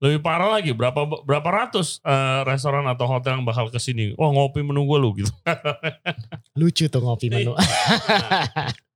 [0.00, 4.16] Lebih parah lagi berapa berapa ratus eh, restoran atau hotel yang bakal ke sini.
[4.16, 5.32] Wah ngopi menu gue lu gitu.
[6.60, 7.52] Lucu tuh ngopi menu.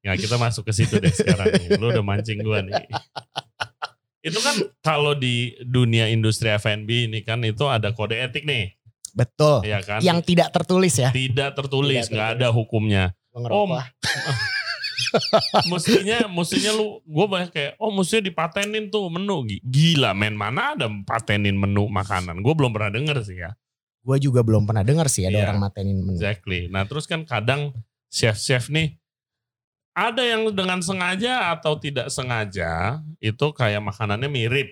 [0.00, 1.53] ya kita masuk ke situ deh sekarang.
[1.61, 1.77] nih.
[1.77, 2.88] Lu udah mancing gue nih.
[4.24, 8.72] Itu kan kalau di dunia industri F&B ini kan itu ada kode etik nih,
[9.14, 9.62] Betul.
[9.62, 10.03] ya kan?
[10.03, 11.09] Yang tidak tertulis ya.
[11.09, 13.14] tidak tertulis, nggak ada hukumnya.
[13.31, 13.83] Oh, Ngerokok.
[15.70, 20.74] mestinya mestinya lu gue banyak kayak oh mestinya dipatenin tuh menu Gi- gila men mana
[20.74, 23.55] ada patenin menu makanan gue belum pernah denger sih ya
[24.05, 25.44] Gue juga belum pernah dengar sih ada Iya.
[25.48, 26.14] orang matenin menu.
[26.14, 27.72] exactly nah terus kan kadang
[28.07, 28.98] chef chef nih
[29.94, 34.68] ada yang dengan sengaja atau tidak sengaja itu kayak makanannya mirip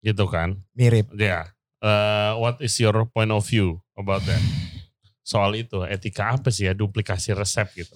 [0.00, 1.10] gitu kan Mirip.
[1.14, 1.50] ya
[1.82, 4.40] eh, what is your point of view about that
[5.22, 7.94] soal itu etika apa sih ya duplikasi resep gitu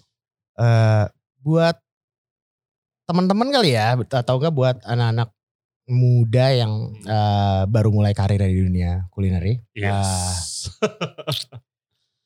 [0.57, 1.07] eh
[1.41, 1.79] buat
[3.07, 5.31] teman-teman kali ya atau enggak buat anak-anak
[5.87, 9.63] muda yang eh, baru mulai karir di dunia kulineri.
[9.71, 10.67] Yes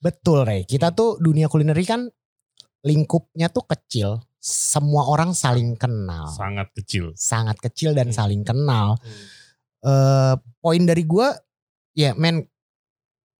[0.01, 0.65] betul Rey.
[0.65, 2.09] Kita tuh dunia kulineri kan
[2.81, 4.25] lingkupnya tuh kecil.
[4.41, 6.25] Semua orang saling kenal.
[6.33, 8.17] sangat kecil Sangat kecil dan Hmm.
[8.17, 8.97] saling kenal.
[9.81, 11.33] eh poin dari gua
[11.93, 12.47] ya men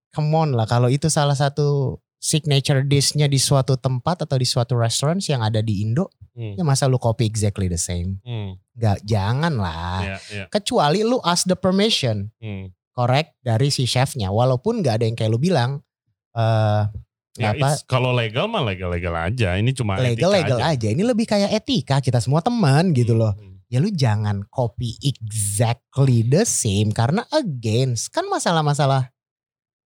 [0.09, 4.75] come on lah kalau itu salah satu signature dishnya di suatu tempat atau di suatu
[4.75, 6.55] restoran yang ada di Indo Hmm.
[6.55, 8.55] ya masa lu copy exactly the same Hmm.
[8.73, 10.45] nggak jangan lah Ya, ya.
[10.47, 12.71] kecuali lu ask the permission Hmm.
[12.89, 15.83] correct dari si chefnya walaupun nggak ada yang kayak lu bilang
[16.31, 16.87] eh
[17.33, 19.55] Ya, kalau legal mah legal-legal aja.
[19.55, 20.75] Ini cuma legal etika legal aja.
[20.75, 20.87] aja.
[20.89, 23.50] ini lebih kayak etika kita semua teman gitu loh Hmm.
[23.71, 29.07] Ya lu jangan copy exactly the same karena again kan masalah-masalah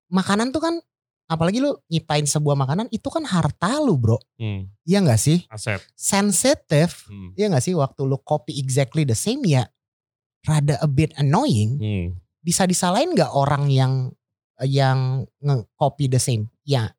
[0.10, 0.76] makanan tuh kan
[1.26, 4.74] apalagi lu nyiptain sebuah makanan itu kan harta lu bro Hmm.
[4.84, 5.82] Iya gak sih Aset.
[5.94, 7.34] sensitive Hmm.
[7.34, 9.70] Iya gak sih waktu lu copy exactly the same ya
[10.44, 12.08] rada a bit annoying Hmm.
[12.42, 14.14] bisa disalahin nggak orang yang
[14.62, 16.90] yang nge-copy the same ya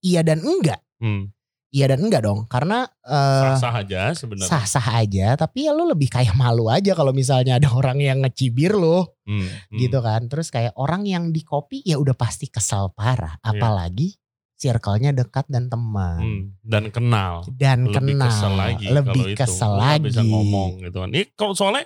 [0.00, 1.32] iya dan enggak Hmm.
[1.72, 4.44] Iya dan enggak dong, karena eh, Sah-sah aja sebenarnya.
[4.46, 8.72] sah-sah aja, tapi ya lu lebih kayak malu aja kalau misalnya ada orang yang ngecibir
[8.72, 9.78] lu Hmm, hmm.
[9.80, 10.28] gitu kan.
[10.28, 13.56] Terus kayak orang yang di kopi ya udah pasti kesal parah, Iya.
[13.56, 14.20] apalagi
[14.54, 17.42] circle-nya dekat dan teman Hmm, Dan kenal.
[17.50, 19.38] dan lebih kenal, kesel lagi lebih kalau itu.
[19.38, 20.04] kesel nggak lagi.
[20.06, 21.08] bisa ngomong gitu kan.
[21.10, 21.84] Ini kalau soalnya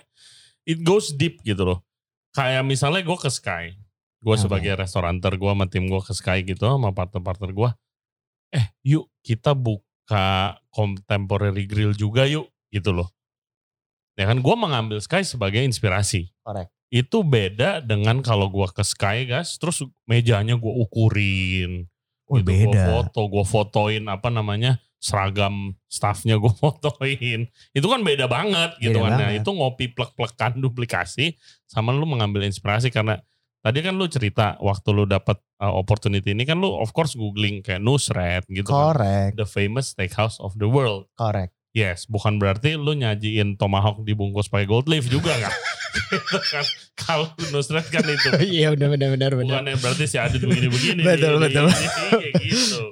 [0.63, 1.79] it goes deep gitu loh.
[2.33, 3.79] Kayak misalnya gue ke Sky.
[4.19, 4.43] Gue Oke.
[4.43, 7.71] sebagai restoranter gue sama tim gue ke Sky gitu sama partner-partner gue.
[8.55, 13.11] Eh yuk kita buka contemporary grill juga yuk gitu loh.
[14.17, 16.33] Ya kan gue mengambil Sky sebagai inspirasi.
[16.41, 16.73] Correct.
[16.89, 19.61] Itu beda dengan kalau gue ke Sky guys.
[19.61, 21.85] Terus mejanya gue ukurin
[22.27, 22.83] Oh, gitu, Gue beda.
[22.91, 27.47] foto, gue fotoin apa namanya seragam staffnya gue fotoin.
[27.71, 29.19] Itu kan beda banget gitu Beda kan.
[29.23, 31.39] Nah, itu ngopi plek-plekan duplikasi
[31.71, 33.23] sama lu mengambil inspirasi karena
[33.67, 37.67] tadi kan lu cerita waktu lu dapat uh, opportunity ini kan lu of course googling
[37.67, 38.95] kayak Nusret gitu kan.
[38.95, 41.11] Correct, The famous steakhouse of the world.
[41.19, 41.51] correct.
[41.75, 45.51] Yes, bukan berarti lu nyajiin tomahawk dibungkus pakai gold leaf juga kan.
[46.15, 46.65] gitu kan.
[46.95, 48.29] Kalau Nusret kan itu
[48.63, 49.61] Iya benar benar benar benar.
[49.61, 51.03] bukannya berarti si Adit begini-begini.
[51.03, 51.67] Betul, betul.
[52.39, 52.83] gitu.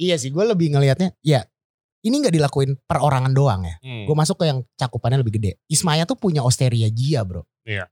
[0.00, 1.44] Iya sih, gue lebih ngelihatnya ya
[2.02, 3.78] ini nggak dilakuin perorangan doang ya.
[3.78, 4.10] Hmm.
[4.10, 5.62] Gue masuk ke yang cakupannya lebih gede.
[5.70, 7.46] Ismaya tuh punya Osteria Gia bro.
[7.62, 7.86] Iya.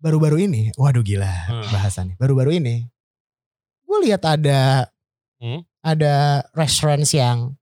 [0.00, 1.68] Baru-baru ini, waduh gila Hmm.
[1.68, 2.16] bahasannya.
[2.16, 2.88] Baru-baru ini,
[3.84, 4.88] gue lihat ada
[5.36, 5.60] Hmm.
[5.80, 7.56] ada restoran yang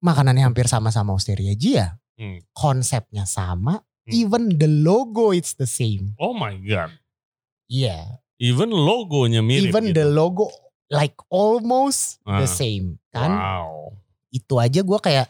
[0.00, 1.98] makanannya hampir sama-sama Osteria Gia.
[2.18, 2.42] Hmm.
[2.52, 4.12] Konsepnya sama, Hmm.
[4.12, 6.12] even the logo it's the same.
[6.18, 6.90] Oh my god.
[7.70, 10.00] Iya, Even logonya mirip even gitu.
[10.00, 10.48] the logo
[10.88, 12.40] like almost Ah.
[12.40, 13.30] the same kan.
[13.30, 13.94] Wow.
[14.32, 15.28] Itu aja gue kayak,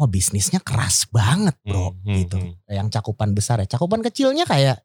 [0.00, 2.36] oh bisnisnya keras banget bro, Hmm, hmm, gitu.
[2.38, 2.56] hmm.
[2.66, 4.80] Yang cakupan besar ya, cakupan kecilnya kayak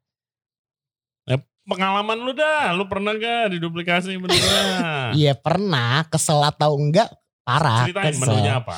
[1.65, 5.09] Pengalaman lu dah, lu pernah gak diduplikasi menunya?
[5.17, 7.09] Iya pernah kesel atau enggak
[7.41, 8.21] parah Ceritain kesel.
[8.21, 8.77] menunya apa?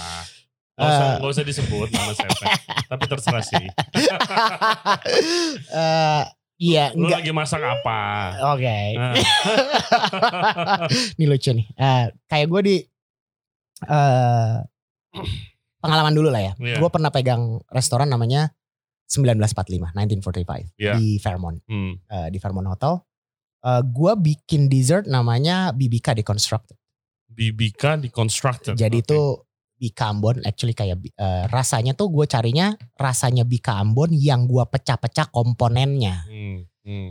[0.71, 2.47] Gak usah, nggak usah disebut nama chefnya.
[2.95, 3.59] Tapi terserah sih.
[5.67, 6.23] Eh,
[6.57, 7.21] Iya Lu enggak.
[7.21, 7.99] lagi masak apa?
[8.55, 8.79] Oke.
[8.95, 9.13] Nah,
[11.13, 11.67] Ini lucu nih.
[11.69, 12.75] Eh, kayak gue di
[13.83, 14.53] eh
[15.88, 16.53] pengalaman dulu lah ya.
[16.59, 16.77] Iya.
[16.83, 18.51] Gue pernah pegang restoran namanya
[19.07, 20.99] 1945, 1945 Iya.
[20.99, 21.93] di Fairmont, hmm.
[22.11, 22.99] eh, di Fairmont Hotel.
[23.63, 26.75] Eh gue bikin dessert namanya Bibika Deconstructed.
[27.27, 28.73] BBK deconstructed.
[28.73, 29.05] Jadi Oke.
[29.05, 29.21] itu
[29.77, 35.29] Bika Ambon actually kayak eh, rasanya tuh gue carinya rasanya Bika Ambon yang gue pecah-pecah
[35.29, 36.25] komponennya.
[36.25, 37.09] Hmm, hmm,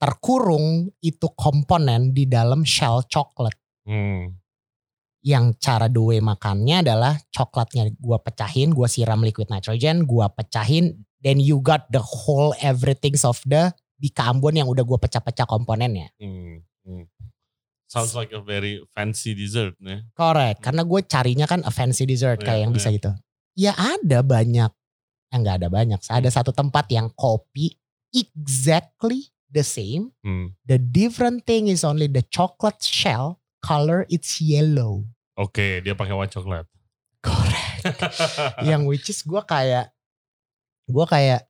[0.00, 3.54] Terkurung itu komponen di dalam shell coklat.
[3.86, 4.39] hmm.
[5.20, 11.36] Yang cara due makannya adalah coklatnya gue pecahin, gue siram liquid nitrogen, gue pecahin, then
[11.36, 13.68] you got the whole everything of the
[14.00, 16.08] Bika Ambon yang udah gue pecah-pecah komponennya.
[16.16, 17.04] Hmm, hmm.
[17.84, 20.00] Sounds like a very fancy dessert ya.
[20.16, 22.78] Correct, karena gue carinya kan a fancy dessert Iya, kayak yang iya.
[22.80, 23.10] bisa gitu.
[23.58, 24.70] Ya ada banyak,
[25.28, 26.00] eh, nggak ada banyak.
[26.06, 27.76] Ada satu tempat yang kopi
[28.14, 30.14] exactly the same.
[30.22, 30.54] Hmm.
[30.64, 35.04] The different thing is only the chocolate shell color it's yellow.
[35.36, 36.68] Oke, dia pakai white chocolate.
[37.20, 37.84] Correct.
[38.68, 39.88] yang which is gue kayak,
[40.84, 41.48] gue kayak,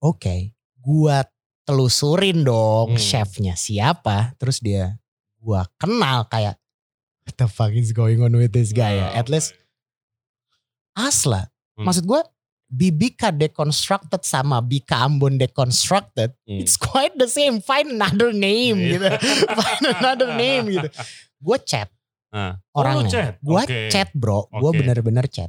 [0.00, 0.34] oke,
[0.78, 1.16] gue
[1.64, 3.00] telusurin dong Hmm.
[3.00, 4.32] chefnya siapa.
[4.40, 4.96] Terus dia,
[5.36, 6.56] gue kenal kayak,
[7.24, 9.12] what the fuck is going on with this guy ya.
[9.12, 9.52] Nah, At least
[10.96, 11.48] Asla.
[11.76, 11.86] Hmm.
[11.86, 12.20] Maksud gue
[12.68, 16.60] Bibika deconstructed sama Bika Ambon deconstructed, Hmm.
[16.60, 17.64] it's quite the same.
[17.64, 18.92] Find another name Iya.
[18.92, 19.06] gitu.
[19.58, 20.88] Find another name gitu.
[21.40, 21.88] Gue chat.
[22.28, 23.08] Oh, lu orangnya.
[23.08, 23.32] chat?
[23.40, 23.88] Gue Oke.
[23.88, 24.44] chat bro.
[24.52, 24.84] Gue Oke.
[24.84, 25.48] bener-bener chat.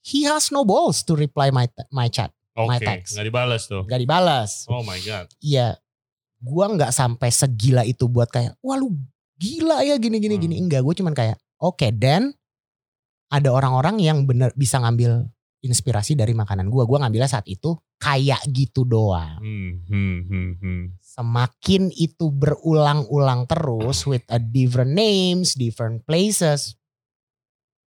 [0.00, 2.32] He has no balls to reply my my chat.
[2.52, 3.12] Oke, my text.
[3.12, 3.84] nggak dibalas tuh.
[3.84, 4.64] Gak dibalas.
[4.66, 5.28] Oh my god.
[5.38, 5.76] Iya.
[6.40, 8.96] Gue nggak sampai segila itu buat kayak, wah lu
[9.36, 10.42] gila ya gini gini Hmm.
[10.42, 10.54] gini.
[10.58, 10.80] Enggak.
[10.80, 12.32] Gue cuman kayak, oke dan
[13.28, 15.28] ada orang-orang yang bener bisa ngambil
[15.62, 16.82] inspirasi dari makanan gue.
[16.82, 19.38] Gue ngambilnya saat itu kayak gitu doang.
[19.38, 20.82] Hmm, hmm, hmm, hmm.
[20.98, 26.74] Semakin itu berulang-ulang terus with a different names, different places.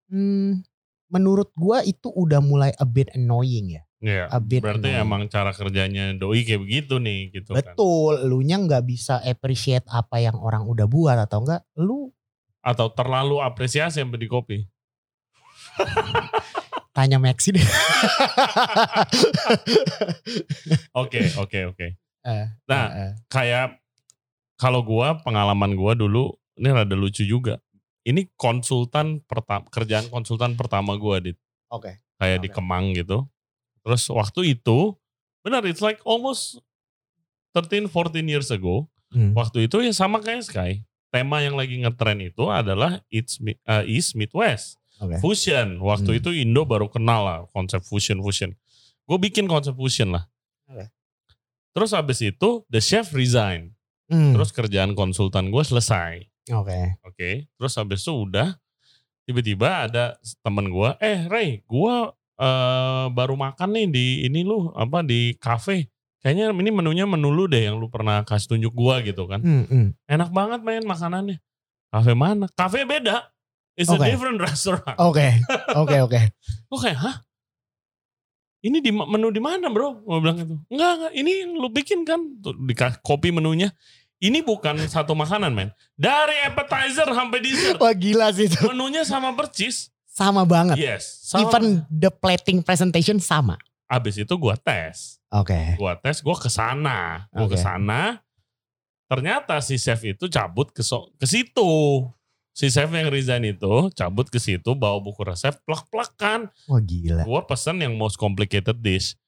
[0.07, 0.63] Hmm,
[1.11, 3.83] menurut gue itu udah mulai a bit annoying ya.
[4.05, 4.25] Iya.
[4.31, 5.05] A bit Berarti annoying.
[5.05, 7.75] emang cara kerjanya doi kayak begitu nih gitu kan.
[7.75, 12.13] Betul, lu nya nggak bisa appreciate apa yang orang udah buat atau enggak, lu
[12.65, 14.59] Atau terlalu apresiasi sampai di kopi.
[16.95, 17.67] tanya Maxi deh.
[20.95, 21.89] Oke, oke, oke.
[22.25, 23.11] Eh, Nah, eh, eh.
[23.29, 23.77] kayak
[24.57, 27.61] kalau gua pengalaman gua dulu ini rada lucu juga.
[28.01, 31.37] Ini konsultan pertama kerjaan konsultan pertama gua di
[31.69, 32.01] Oke.
[32.17, 32.57] kayak di Oke.
[32.57, 33.29] Kemang gitu.
[33.85, 34.97] Terus waktu itu
[35.45, 36.65] benar it's like almost
[37.53, 38.89] 13 14 years ago.
[39.13, 39.37] Hmm.
[39.37, 40.81] Waktu itu ya sama kayak Sky.
[41.13, 43.05] tema yang lagi ngetren itu adalah
[43.45, 44.81] Mi- uh, East Midwest.
[45.05, 45.17] Oke.
[45.21, 45.79] Fusion.
[45.79, 46.19] Waktu Hmm.
[46.19, 48.57] itu Indo baru kenal lah konsep fusion fusion.
[49.05, 50.25] Gue bikin konsep fusion lah.
[50.67, 50.89] Oke.
[51.75, 53.75] Terus habis itu the chef resign.
[54.05, 56.25] Hmm, Terus kerjaan konsultan gue selesai.
[56.53, 57.01] Oke.
[57.03, 57.31] Oke.
[57.57, 58.53] Terus habis itu udah
[59.25, 60.05] tiba-tiba ada
[60.41, 61.95] temen gue, eh Ray, gue
[62.35, 65.89] eh, baru makan nih di ini lu apa di cafe.
[66.21, 69.41] Kayaknya ini menunya menu lu deh yang lu pernah kasih tunjuk gue gitu kan.
[69.41, 69.87] Hmm, hmm.
[70.09, 71.37] Enak banget main makanannya.
[71.93, 72.49] Cafe mana?
[72.57, 73.29] Cafe beda.
[73.75, 74.07] It's a Oke.
[74.07, 74.97] different restaurant.
[74.99, 75.35] Oke.
[75.75, 76.21] Oke, oke.
[76.75, 77.17] Kayak, hah?
[78.65, 80.01] Ini di menu di mana bro?
[80.01, 80.55] Gue bilang gitu.
[80.73, 81.13] Enggak, enggak.
[81.13, 82.21] Ini lu bikin kan?
[82.41, 82.73] Tuh, di
[83.05, 83.69] kopi menunya.
[84.25, 85.69] Ini bukan satu makanan men.
[86.01, 87.77] Dari appetizer sampai dessert.
[87.77, 88.57] Wah gila sih itu.
[88.73, 89.93] Menunya sama percis.
[90.09, 90.81] Sama banget.
[90.81, 91.29] Yes.
[91.29, 91.45] Sama.
[91.45, 93.61] Even the plating presentation sama.
[93.85, 95.21] Abis itu gue tes.
[95.29, 95.77] Oke.
[95.77, 97.29] Gue tes, gue ke sana.
[97.37, 97.59] Gue Oke.
[97.59, 98.23] ke sana.
[99.11, 101.69] Ternyata si chef itu cabut ke, so- ke situ.
[102.55, 106.49] Si chef yang resign itu cabut ke situ bawa buku resep plak-plakan.
[106.71, 107.27] Wah gila.
[107.27, 109.19] gue pesen yang most complicated dish.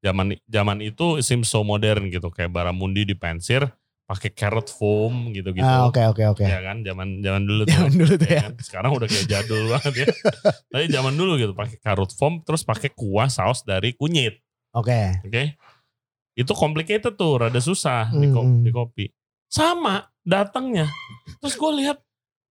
[0.00, 3.66] Zaman zaman itu seems so modern gitu kayak baramundi di pensir
[4.06, 5.66] pakai carrot foam gitu-gitu.
[5.66, 6.46] Ah, Oke, oke, oke.
[6.46, 7.74] Ya kan zaman zaman dulu tuh.
[7.74, 8.42] Zaman dulu tuh ya ya.
[8.46, 8.52] kan?
[8.62, 10.06] Sekarang udah kayak jadul banget ya.
[10.70, 14.38] Tapi zaman dulu gitu pakai carrot foam terus pakai kuah saus dari kunyit,
[14.70, 15.26] Oke.
[15.26, 15.58] oke?
[16.38, 18.62] Itu complicated tuh, rada susah di, Hmm.
[18.62, 19.10] di kopi.
[19.50, 20.86] Sama datangnya.
[21.42, 21.98] Terus gue lihat,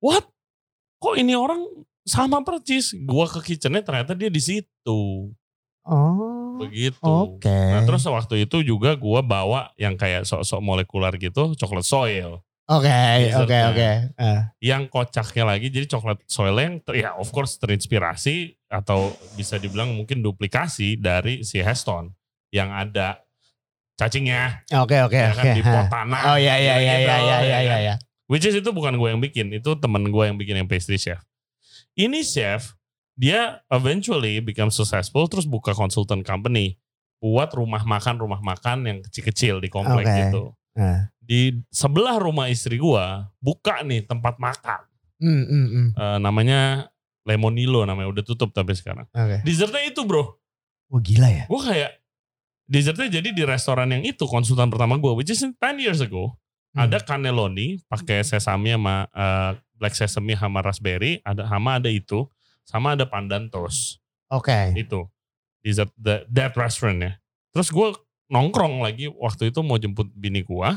[0.06, 0.26] what?
[1.02, 1.66] Kok ini orang
[2.06, 2.94] sama percis?
[3.02, 5.34] Gua ke kitchennya ternyata dia di situ.
[5.86, 6.58] Oh.
[6.62, 7.02] Begitu.
[7.02, 7.50] Oke.
[7.50, 12.46] Nah terus waktu itu juga gua bawa yang kayak sok-sok molekuler gitu, coklat soil.
[12.66, 12.90] Oke,
[13.38, 13.90] oke, oke.
[14.18, 19.62] Eh, Yang kocaknya lagi jadi coklat soil yang ter- ya of course terinspirasi atau bisa
[19.62, 22.10] dibilang mungkin duplikasi dari si Heston
[22.50, 23.22] yang ada
[23.94, 25.54] cacingnya Oke, oke, ya kan oke.
[25.54, 26.22] di pot tanah.
[26.34, 27.96] Oh iya, iya, iya, iya, iya, iya, ya iya.
[28.26, 31.22] Which is itu bukan gue yang bikin, itu temen gue yang bikin yang pastry chef.
[31.94, 32.74] Ini chef,
[33.14, 36.82] dia eventually become successful terus buka consultant company
[37.22, 40.18] buat rumah makan rumah makan yang kecil-kecil di komplek Oke.
[40.28, 40.44] gitu.
[40.76, 41.10] Nah.
[41.26, 43.06] Di sebelah rumah istri gue
[43.42, 44.82] buka nih tempat makan,
[45.16, 45.88] Hmm, hmm, hmm.
[45.96, 46.92] Eh, namanya
[47.26, 49.08] Lemonilo namanya udah tutup tapi sekarang.
[49.10, 49.42] Oke.
[49.42, 50.38] Dessertnya itu bro,
[50.92, 51.46] Wah gila ya.
[51.50, 51.92] gue kayak
[52.70, 56.38] dessertnya jadi di restoran yang itu konsultan pertama gue, which is 10 years ago.
[56.76, 56.92] Hmm.
[56.92, 62.28] Ada cannelloni pakai sesame sama eh, black sesame sama raspberry, ada sama ada itu,
[62.68, 64.76] sama ada pandan toast Oke.
[64.76, 65.08] itu
[65.64, 67.12] dessert the, that restaurant ya.
[67.56, 67.96] Terus gue
[68.28, 70.70] nongkrong lagi waktu itu mau jemput bini gue,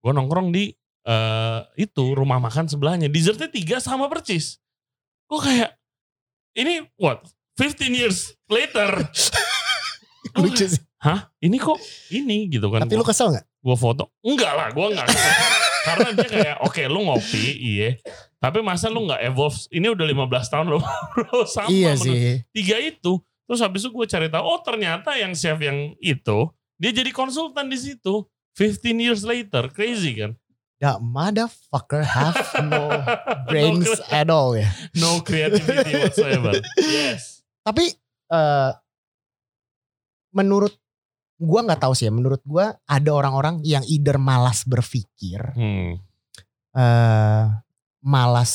[0.00, 0.72] gue nongkrong di
[1.04, 3.12] eh, itu rumah makan sebelahnya.
[3.12, 4.56] Dessertnya tiga sama percis.
[5.28, 5.76] Gue kayak
[6.56, 7.20] ini what
[7.60, 8.96] 15 years later.
[10.34, 10.80] Gua Lucu sih.
[11.04, 11.28] Hah?
[11.38, 11.76] Ini kok
[12.10, 12.88] ini gitu kan?
[12.88, 13.44] Tapi lu Gua- kesel gak?
[13.64, 14.12] Gue foto?
[14.20, 15.08] Enggak lah gue enggak.
[15.88, 17.96] Karena dia kayak oke lu ngopi iya.
[18.36, 19.56] Tapi masa lu nggak evolve?
[19.68, 20.78] Ini udah 15 tahun lo
[21.48, 22.44] sama Iya menurut- sih.
[22.52, 23.12] tiga itu.
[23.44, 27.66] Terus habis itu gue cari tahu oh ternyata yang chef yang itu dia jadi konsultan
[27.66, 28.24] di situ.
[28.54, 29.66] 15 years later.
[29.68, 30.32] Crazy kan?
[30.78, 33.04] The motherfucker have no no,
[33.48, 34.68] brains cre- at all ya.
[34.94, 36.52] no creativity whatsoever.
[36.76, 37.40] Yes.
[37.62, 37.92] Tapi
[38.28, 38.70] eh
[40.30, 40.74] menurut
[41.44, 42.12] gua nggak tahu sih ya.
[42.12, 46.00] Menurut gua ada orang-orang yang either malas berpikir, hmm.
[46.74, 47.44] eh
[48.02, 48.52] malas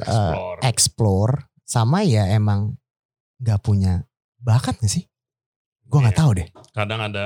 [0.00, 2.76] eh, explore explore, sama ya emang
[3.40, 4.04] nggak punya
[4.38, 5.04] bakat gak sih?
[5.84, 6.22] Gua nggak Iya.
[6.22, 6.48] tahu deh.
[6.72, 7.24] kadang ada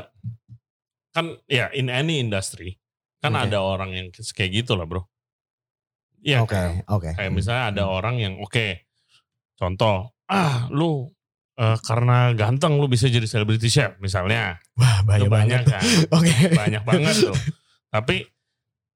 [1.13, 2.81] kan ya in any industry
[3.21, 3.45] kan Oke.
[3.47, 5.05] ada orang yang kayak gitu lah bro
[6.23, 7.11] Iya Oke, oke.
[7.19, 7.99] Kayak misalnya ada Hmm.
[7.99, 8.87] orang yang oke,
[9.59, 11.11] contoh, ah lu
[11.63, 14.59] eh, karena ganteng lu bisa jadi celebrity chef misalnya.
[14.75, 15.63] Wah, Itu banyak banget.
[15.71, 15.83] kan,
[16.19, 16.37] Oke.
[16.51, 17.37] banyak banget tuh.
[17.95, 18.27] Tapi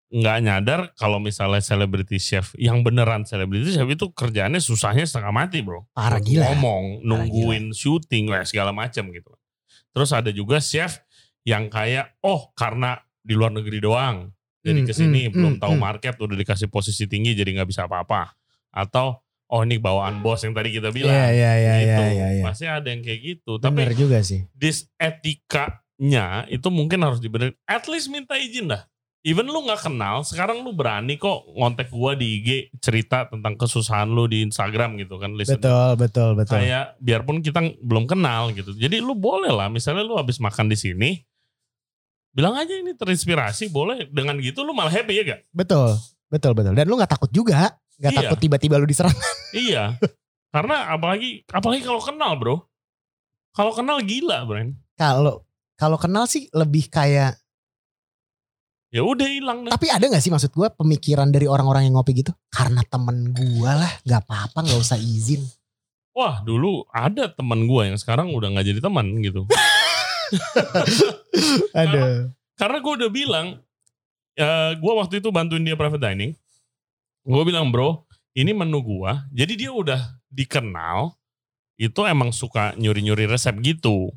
[0.06, 5.62] nggak nyadar kalau misalnya celebrity chef yang beneran celebrity chef itu kerjaannya susahnya setengah mati
[5.62, 5.86] bro.
[5.94, 6.50] Parah gila.
[6.50, 9.30] Ngomong, nungguin syuting, wah, segala macam gitu.
[9.94, 11.02] Terus ada juga chef
[11.46, 14.30] yang kayak, oh karena di luar negeri doang,
[14.66, 15.82] jadi Hmm, ke sini hmm, belum hmm, tahu hmm.
[15.86, 18.34] market udah dikasih posisi tinggi jadi nggak bisa apa-apa.
[18.74, 21.14] Atau oh ini bawaan bos yang tadi kita bilang.
[21.14, 22.03] Iya, iya, iya, gitu.
[22.03, 22.44] iya, iya, iya.
[22.44, 23.59] Pasti ada yang kayak gitu.
[23.62, 24.47] Bener Tapi juga sih.
[24.55, 27.55] dis etikanya itu mungkin harus dibenerin.
[27.66, 28.84] At least minta izin dah.
[29.26, 34.07] Even lu nggak kenal, sekarang lu berani kok ngontek gua di IG cerita tentang kesusahan
[34.07, 35.34] lu di Instagram gitu kan.
[35.34, 36.62] Listen, Betul, betul, betul.
[36.62, 38.70] Kayak biarpun kita belum kenal gitu.
[38.78, 41.11] Jadi lu boleh lah, misalnya lu habis makan di sini,
[42.30, 44.07] bilang aja ini terinspirasi, boleh.
[44.14, 45.40] Dengan gitu lu malah happy ya gak?
[45.51, 45.99] Betul,
[46.30, 46.78] betul, betul.
[46.78, 48.18] Dan lu nggak takut juga, nggak Iya.
[48.24, 49.12] takut tiba-tiba lu diserang.
[49.57, 49.97] Iya.
[50.53, 52.57] Karena apalagi apalagi kalau kenal bro.
[53.57, 54.72] Kalau kenal gila bro.
[54.97, 55.44] Kalau
[55.76, 57.36] kalau kenal sih lebih kayak
[58.94, 59.66] Ya udah hilang.
[59.66, 62.32] Tapi ada gak sih maksud gue pemikiran dari orang-orang yang ngopi gitu?
[62.49, 65.42] Karena temen gue lah, gak apa-apa gak usah izin.
[66.16, 69.44] Wah dulu ada teman gue yang sekarang udah nggak jadi teman gitu.
[71.76, 72.32] Aduh.
[72.57, 73.61] Karena gue udah bilang,
[74.32, 76.32] ya gue waktu itu bantuin dia private dining.
[77.27, 78.07] Gue bilang bro,
[78.39, 79.12] ini menu gue.
[79.35, 79.99] Jadi dia udah
[80.31, 81.11] dikenal,
[81.74, 84.14] itu emang suka nyuri-nyuri resep gitu.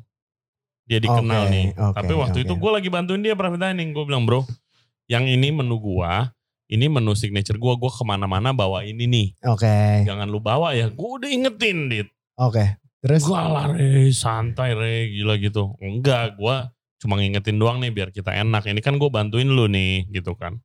[0.86, 1.66] Dia dikenal Oke, nih.
[1.74, 2.46] oke, Tapi waktu oke.
[2.46, 3.90] itu gue lagi bantuin dia private dining.
[3.90, 4.46] Gue bilang bro,
[5.10, 6.12] yang ini menu gue,
[6.70, 7.72] ini menu signature gue.
[7.74, 9.28] Gue ke mana-mana bawa ini nih.
[9.50, 10.86] Oke, Jangan lu bawa ya.
[10.90, 12.08] Gue udah ingetin dit.
[12.38, 12.78] oke.
[13.00, 13.24] Terus?
[13.24, 15.72] Gue lah re, santai re, gila gitu.
[15.80, 16.56] Enggak, gue
[17.00, 18.68] cuma ngingetin doang nih biar kita enak.
[18.68, 20.60] Ini kan gue bantuin lu nih, gitu kan.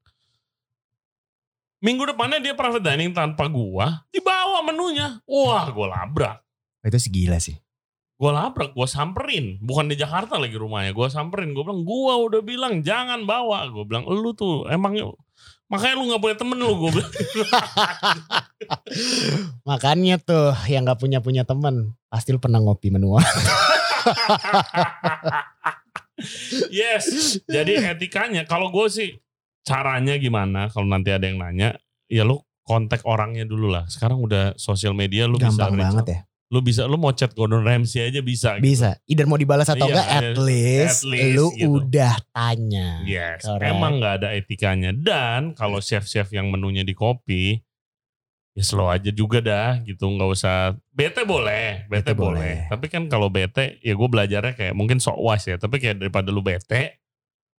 [1.85, 5.21] Minggu depannya dia private dining tanpa gue, dibawa menunya.
[5.29, 6.41] Wah, gue labrak.
[6.81, 7.53] Itu segila sih.
[8.17, 9.61] Gue labrak, gue samperin.
[9.61, 11.53] Bukan di Jakarta lagi rumahnya, gue samperin.
[11.53, 13.69] Gue bilang, gue udah bilang jangan bawa.
[13.69, 15.13] Gue bilang, lu tuh emangnya,
[15.69, 16.73] makanya lu gak punya temen lu.
[16.73, 17.11] Gue bilang,
[19.69, 21.93] Makanya tuh yang gak punya-punya temen.
[22.09, 23.21] Pasti lu pernah ngopi menua.
[26.73, 27.37] yes.
[27.45, 29.21] Jadi etikanya, kalau gue sih
[29.65, 30.69] caranya gimana?
[30.69, 33.85] Kalau nanti ada yang nanya, ya lu kontak orangnya dulu lah.
[33.85, 36.19] Sekarang udah sosial media lu bisa Gampang reach banget ya.
[36.45, 38.61] Lu bisa, lu mau chat Gordon Ramsay aja bisa.
[38.61, 38.69] gitu.
[38.69, 39.01] Bisa.
[39.09, 41.69] Either mau dibalas atau Iya, enggak, at at least, least lu gitu.
[41.81, 43.01] udah tanya.
[43.03, 43.65] Yes, Correct.
[43.65, 44.93] emang nggak ada etikanya.
[44.93, 47.57] Dan kalau chef-chef yang menunya di kopi,
[48.53, 50.05] ya slow aja juga dah gitu.
[50.05, 52.37] nggak usah bete boleh, bete, Bete boleh.
[52.37, 52.55] boleh.
[52.69, 55.57] Tapi kan kalau bete, ya gue belajarnya kayak mungkin sok wise ya.
[55.57, 57.01] Tapi kayak daripada lu bete,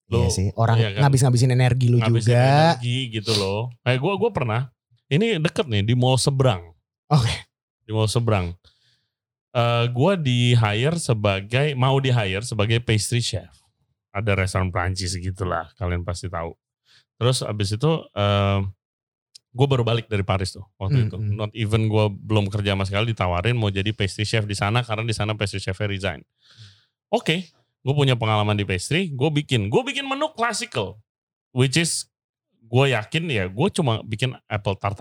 [0.06, 0.46] lu Iya sih.
[0.54, 1.00] Orang iya kan?
[1.06, 2.38] ngabis-ngabisin energi lu ngabisin juga.
[2.76, 3.74] energi gitu loh.
[3.82, 4.60] Kayak gue gue pernah,
[5.08, 6.62] ini deket nih di mall seberang.
[7.10, 7.34] Oke.
[7.82, 8.54] Di mall seberang.
[9.50, 13.50] Eh gue di hire sebagai mau di hire sebagai pastry chef.
[14.10, 16.54] Ada restoran Prancis gitulah, kalian pasti tahu.
[17.16, 18.60] Terus abis itu eh
[19.56, 21.16] gue baru balik dari Paris tuh waktu Hmm, itu.
[21.34, 25.02] Not even gue belum kerja sama sekali ditawarin mau jadi pastry chef di sana karena
[25.02, 26.20] di sana pastry chefnya resign.
[27.08, 27.48] Oke,
[27.86, 30.98] gue punya pengalaman di pastry, gue bikin, gue bikin menu classical,
[31.54, 32.10] which is
[32.66, 34.98] gue yakin ya gue cuma bikin apple tart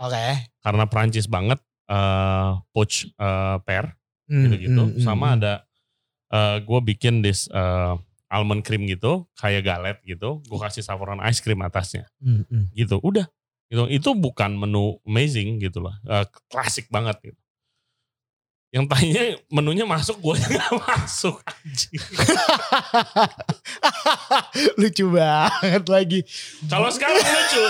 [0.00, 0.24] Oke.
[0.64, 1.60] karena Prancis banget
[1.92, 3.92] eh poach eh, pear
[4.26, 4.82] Hmm, gitu-gitu.
[4.82, 5.36] hmm, hmm, Sama hmm.
[5.38, 5.52] ada
[6.34, 7.94] eh gue bikin this eh,
[8.26, 10.42] almond cream gitu, kayak galet gitu.
[10.50, 12.74] Gue kasih saffron ice cream atasnya, Hmm, hmm.
[12.74, 12.98] gitu.
[12.98, 13.30] Udah,
[13.70, 13.86] gitu.
[13.86, 17.38] Itu bukan menu amazing gitu lah, Eh, klasik banget gitu.
[18.74, 21.38] Yang tanya menunya masuk, gue nggak masuk.
[21.46, 21.96] anjing.
[24.80, 26.20] Lucu banget lagi.
[26.66, 27.62] Kalau sekarang lucu.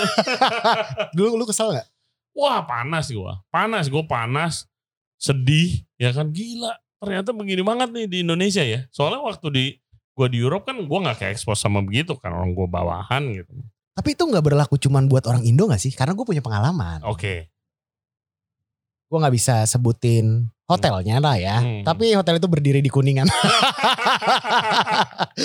[1.17, 1.87] Dulu lu kesel gak?
[2.37, 4.69] Wah panas gue, panas gue panas,
[5.17, 6.73] sedih, ya kan gila.
[6.97, 8.85] Ternyata begini banget nih di Indonesia ya.
[8.93, 9.65] Soalnya waktu di
[10.17, 13.53] gue di Europe kan gue nggak kayak expose sama begitu kan orang gue bawahan gitu.
[13.97, 15.89] Tapi itu gak berlaku cuman buat orang Indo gak sih?
[15.89, 17.01] Karena gue punya pengalaman.
[17.09, 17.49] Oke,
[19.07, 21.57] Gue gak bisa sebutin hotelnya lah ya.
[21.59, 21.81] Hmm.
[21.81, 23.27] Tapi hotel itu berdiri di Kuningan.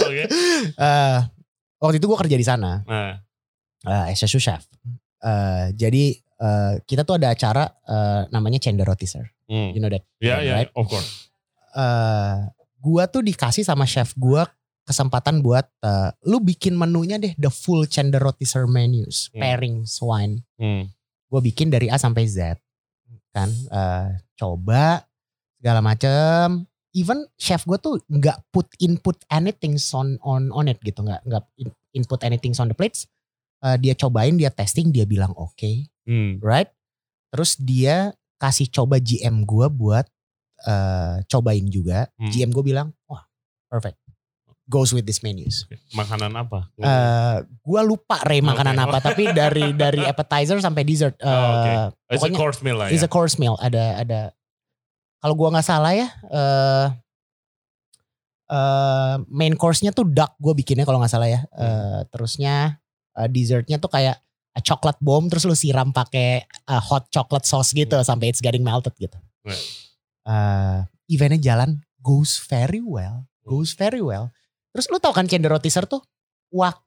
[0.06, 0.24] oke.
[0.74, 1.18] Eh,
[1.78, 2.82] waktu itu gue kerja di sana.
[2.84, 3.16] Nah,
[3.86, 4.66] uh, as a sous chef.
[5.22, 9.22] Eh, jadi eh, kita tuh ada acara eh, namanya Cender Roti Sir.
[9.46, 9.70] hmm.
[9.74, 10.02] You know that?
[10.18, 10.70] ya ya, right?
[10.74, 11.30] of course.
[11.72, 12.36] Eh,
[12.82, 14.50] gua tuh dikasih sama chef gua
[14.82, 19.38] kesempatan buat eh, lu bikin menunya deh the full Cender Roti Sir menus, Hmm.
[19.38, 20.42] pairings wine.
[20.58, 20.90] Hmm.
[21.30, 22.58] Gue bikin dari A sampai Z.
[23.30, 25.06] Kan eh, coba
[25.62, 26.66] segala macem.
[26.92, 31.40] Even chef gue tuh nggak put input anything on on on it gitu, nggak nggak
[31.56, 33.06] in- input anything on the plates.
[33.58, 36.36] Eh, dia cobain, dia testing, dia bilang oke, Hmm.
[36.40, 36.68] right?
[37.30, 40.04] Terus dia kasih coba GM gue buat
[40.60, 42.10] eh, cobain juga.
[42.14, 42.28] Hmm.
[42.28, 43.24] GM gue bilang, wah
[43.66, 43.96] perfect,
[44.64, 45.64] goes with this menus.
[45.90, 46.68] Makanan apa?
[46.76, 48.84] Eh gue lupa Ray makanan Oke.
[48.84, 51.16] apa, tapi dari dari appetizer sampai dessert.
[51.16, 51.72] eh, Oh, oke.
[51.72, 53.08] It's a pokoknya course meal lah It's ya.
[53.08, 53.56] a course meal.
[53.56, 54.20] Ada ada.
[55.22, 56.86] Kalau gua nggak salah ya, eh
[58.52, 61.40] eh, main course-nya tuh duck gue bikinnya kalau nggak salah ya.
[61.54, 61.62] Hmm.
[61.62, 62.54] Eh, terusnya
[63.16, 64.18] eh, dessertnya tuh kayak
[64.52, 68.66] a chocolate bomb terus lu siram pakai eh, hot chocolate sauce gitu sampai it's getting
[68.66, 69.16] melted gitu.
[69.46, 69.54] Hmm.
[69.54, 69.66] Right.
[70.22, 70.78] Eh,
[71.16, 74.30] eventnya jalan goes very well, goes very well.
[74.74, 76.02] Terus lu tau kan cender roti Sir tuh
[76.52, 76.82] waktu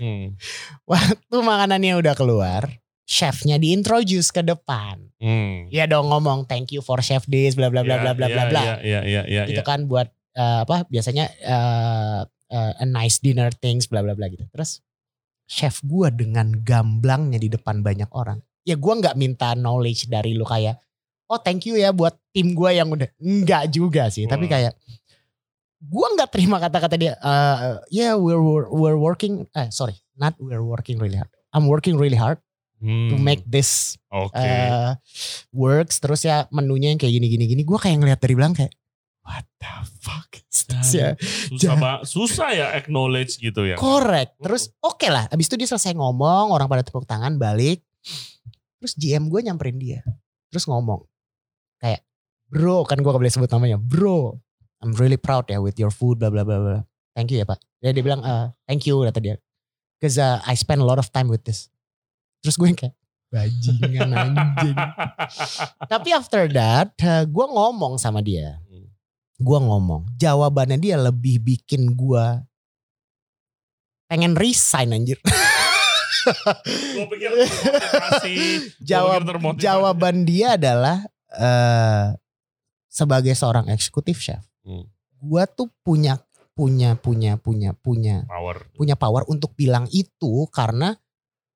[0.00, 0.32] Hmm.
[0.90, 2.72] waktu makanannya udah keluar,
[3.10, 5.10] chefnya diintroduce ke depan.
[5.18, 5.66] Hmm.
[5.66, 8.34] Ya dong ngomong thank you for chef this bla bla bla Ya, bla bla ya,
[8.38, 8.62] bla bla.
[8.62, 12.20] Ya, ya, ya, ya, Itu kan buat eh, apa biasanya eh,
[12.54, 14.46] eh, a nice dinner things bla bla bla gitu.
[14.54, 14.78] Terus
[15.50, 18.38] chef gua dengan gamblangnya di depan banyak orang.
[18.62, 20.78] Ya gua nggak minta knowledge dari lu kayak
[21.26, 24.54] oh thank you ya buat tim gua yang udah enggak juga sih, tapi Hmm.
[24.54, 24.74] kayak
[25.80, 27.16] gue nggak terima kata-kata dia.
[27.24, 29.48] Uh, yeah, we're, we're we're working.
[29.56, 31.32] Eh sorry, not we're working really hard.
[31.56, 32.36] I'm working really hard
[32.80, 34.32] Hmm, to make this Oke.
[34.40, 34.96] uh,
[35.52, 36.00] works.
[36.00, 37.62] Terus ya menunya yang kayak gini-gini gini.
[37.62, 38.72] Gue kayak ngeliat dari belakang kayak
[39.20, 41.12] what the fuck is this ya?
[41.52, 43.76] susah ba- susah ya acknowledge gitu ya.
[43.76, 44.40] Correct.
[44.40, 45.28] Terus oke lah.
[45.28, 47.84] Abis itu dia selesai ngomong, orang pada tepuk tangan balik.
[48.80, 50.00] Terus GM gue nyamperin dia.
[50.48, 51.04] Terus ngomong
[51.78, 52.00] kayak
[52.48, 54.40] bro kan gue gak boleh sebut namanya bro.
[54.80, 56.80] I'm really proud ya with your food bla bla bla bla.
[57.12, 57.60] Thank you ya pak.
[57.84, 59.36] Ya dia bilang "Uh, thank you kata dia.
[60.00, 61.68] Cause uh, I spend a lot of time with this.
[62.40, 62.96] Terus gue yang kayak
[63.30, 64.76] bajingan anjing.
[65.92, 68.58] Tapi after that uh, gue ngomong sama dia.
[68.66, 68.88] Hmm.
[69.36, 70.08] Gue ngomong.
[70.16, 72.24] Jawabannya dia lebih bikin gue
[74.06, 75.20] pengen resign anjir.
[76.66, 77.30] Gue pikir.
[78.90, 82.18] Jawab, pikir jawaban dia adalah eh
[82.90, 84.84] sebagai seorang eksekutif chef, Hmm.
[85.16, 86.18] gua tuh punya
[86.52, 88.66] punya punya punya punya Power.
[88.76, 90.98] punya power untuk bilang itu karena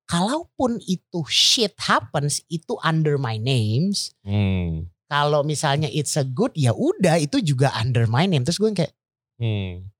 [0.05, 4.13] kalaupun itu shit happens itu under my names.
[4.21, 4.89] Hmm.
[5.05, 8.41] Kalau misalnya it's a good ya udah itu juga under my name.
[8.41, 8.93] Terus gue kayak
[9.35, 9.91] Hmm.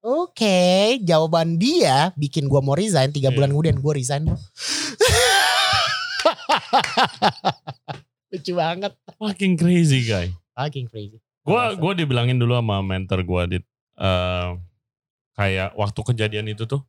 [0.00, 0.58] oke
[1.04, 3.36] jawaban dia bikin gua mau resign tiga Iya.
[3.36, 4.24] bulan kemudian gue resign.
[8.30, 8.92] Lucu banget.
[9.18, 10.30] Fucking crazy guy.
[10.54, 11.18] Fucking crazy.
[11.42, 13.58] Gua gua dibilangin dulu sama mentor gua di
[13.96, 14.48] eh,
[15.34, 16.80] kayak waktu kejadian itu tuh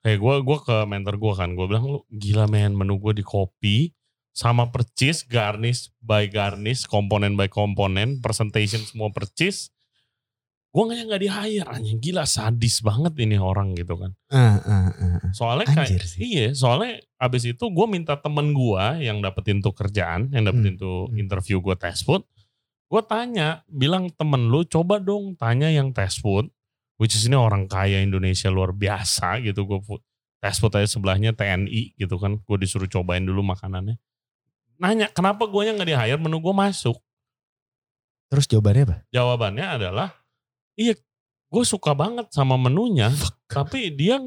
[0.00, 3.24] kayak gua gua ke mentor gua kan gua bilang lu gila men menu gua di
[3.24, 3.92] kopi
[4.30, 9.68] sama percis garnish by garnish komponen by komponen presentation semua percis
[10.70, 14.88] gua nggak nggak di hire anjing gila sadis banget ini orang gitu kan ah, ah,
[14.94, 15.20] ah.
[15.34, 20.48] soalnya kayak iya soalnya abis itu gue minta temen gue yang dapetin tuh kerjaan yang
[20.48, 21.20] dapetin Hmm, tuh hmm.
[21.20, 22.24] interview gue test food
[22.88, 26.48] gue tanya bilang temen lu coba dong tanya yang test food
[27.00, 29.64] which is ini orang kaya Indonesia luar biasa gitu.
[29.64, 29.80] Gue
[30.44, 32.36] test food aja sebelahnya TNI gitu kan.
[32.44, 33.96] Gue disuruh cobain dulu makanannya.
[34.76, 37.00] Nanya kenapa gue yang nggak di hire menu gue masuk.
[38.28, 38.96] Terus jawabannya apa?
[39.10, 40.08] jawabannya adalah
[40.78, 40.94] iya
[41.50, 43.10] gue suka banget sama menunya
[43.50, 44.22] tapi dia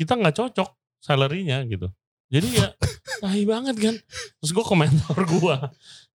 [0.00, 0.70] kita nggak cocok
[1.02, 1.90] salary-nya gitu.
[2.32, 2.72] Jadi ya
[3.20, 3.94] tahi banget kan.
[4.40, 5.56] Terus gue komentar gue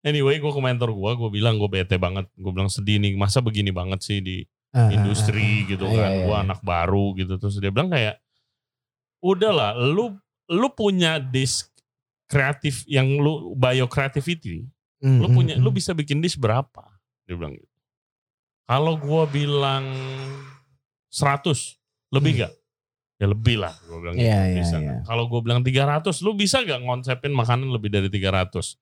[0.02, 2.28] anyway gue komentar gue gue bilang gue bete banget.
[2.39, 5.70] Gue bilang sedih nih masa begini banget sih di Ah, industri ah.
[5.74, 6.43] gitu Iya, kan iya, gue iya.
[6.45, 8.22] anak baru gitu terus dia bilang kayak
[9.20, 10.13] udahlah lu
[10.47, 11.70] lu punya disk
[12.26, 14.65] kreatif yang lu bio creativity
[14.99, 15.63] Hmm, lu hmm, punya hmm.
[15.63, 16.84] lu bisa bikin dish berapa
[17.24, 17.72] dia bilang gitu
[18.67, 19.88] kalau gua bilang
[21.07, 21.80] 100
[22.11, 22.41] lebih Hmm.
[22.43, 22.53] gak
[23.15, 24.99] ya lebih lah gua bilang gitu iya, bisa iya.
[25.07, 28.76] kalau gua bilang 300 lu bisa gak ngonsepin makanan lebih dari 300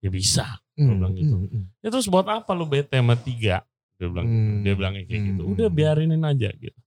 [0.00, 1.36] ya bisa Hmm, bilang gitu.
[1.36, 1.64] hmm, hmm.
[1.84, 3.60] ya terus buat apa lu bete sama tiga
[4.00, 4.32] dia bilang gitu.
[4.32, 4.62] Hmm.
[4.62, 5.52] dia bilangnya kayak gitu Hmm.
[5.52, 6.78] udah biarinin aja gitu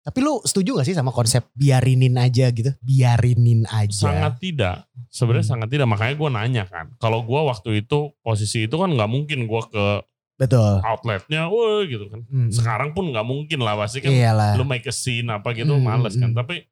[0.00, 2.72] Tapi lu setuju gak sih sama konsep biarinin aja gitu?
[2.80, 4.08] Biarinin aja.
[4.08, 5.52] sangat tidak sebenarnya Hmm.
[5.54, 9.44] sangat tidak makanya gua nanya kan kalau gua waktu itu posisi itu kan nggak mungkin
[9.44, 9.86] gua ke
[10.34, 10.80] Betul.
[10.80, 12.50] outletnya wah gitu kan Hmm, hmm.
[12.50, 14.56] sekarang pun nggak mungkin lah pasti kan Iyalah.
[14.56, 16.38] lu make a scene apa gitu Hmm, males kan hmm.
[16.38, 16.64] tapi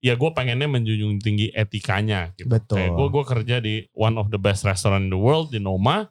[0.00, 2.78] ya gue pengennya menjunjung tinggi etikanya gitu Betul.
[2.78, 6.06] kayak gue gue kerja di one of the best restaurant in the world di Noma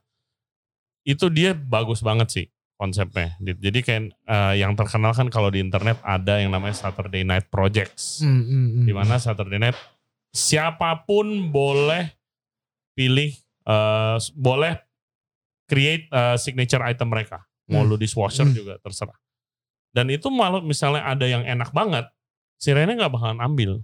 [1.08, 2.46] itu dia bagus banget sih
[2.76, 7.24] konsepnya Di- jadi kayak eh, yang terkenal kan kalau di internet ada yang namanya Saturday
[7.24, 8.86] Night Projects Hmm, hmm, hmm.
[8.86, 9.78] di mana Saturday Night
[10.30, 12.12] siapa pun boleh
[12.94, 13.32] pilih
[13.64, 14.78] eh, boleh
[15.66, 17.90] create eh, signature item mereka mau Hmm.
[17.90, 18.54] lu dishwasher Hmm.
[18.54, 19.16] juga terserah
[19.92, 22.06] dan itu malah misalnya ada yang enak banget
[22.56, 23.82] si Rene nggak bakalan ambil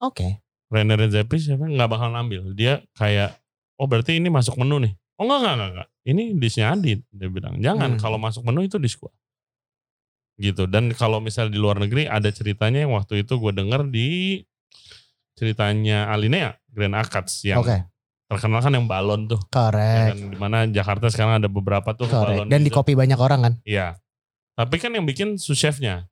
[0.00, 0.40] Oke.
[0.68, 3.38] Rene Redzepi siapa nggak bakalan ambil dia kayak
[3.78, 5.88] oh berarti ini masuk menu nih oh enggak enggak enggak, enggak.
[6.04, 8.00] ini dishnya Adit dia bilang jangan Hmm.
[8.00, 9.12] kalau masuk menu itu dish gua
[10.34, 14.42] gitu dan kalau misal di luar negeri ada ceritanya yang waktu itu gue denger di
[15.34, 17.86] ceritanya Alinea Grand Akats yang Oke.
[18.26, 20.06] terkenal kan yang balon tuh ya Correct.
[20.10, 22.50] kan di mana Jakarta sekarang ada beberapa tuh balon Correct.
[22.50, 23.54] Dan di kopi banyak orang kan?
[23.62, 23.94] Iya.
[24.54, 26.06] Tapi kan yang bikin sous chefnya.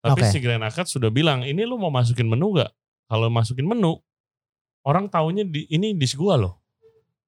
[0.00, 0.28] Tapi Oke.
[0.28, 2.68] si Grand Akad sudah bilang, ini lu mau masukin menu gak?
[3.08, 3.96] Kalau masukin menu,
[4.84, 6.60] orang taunya di, ini dish gua loh.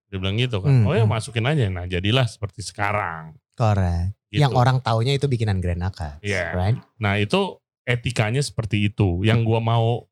[0.08, 0.72] Dia bilang gitu kan.
[0.72, 1.12] Hmm, oh ya hmm.
[1.12, 1.68] masukin aja.
[1.68, 3.36] Nah jadilah seperti sekarang.
[3.52, 4.16] Correct.
[4.28, 4.44] Gitu.
[4.44, 6.20] Yang orang taunya itu bikinan Granaka.
[6.24, 6.52] Iya.
[6.56, 6.78] Right?
[7.00, 9.24] Nah itu etikanya seperti itu.
[9.24, 10.08] Yang gua mau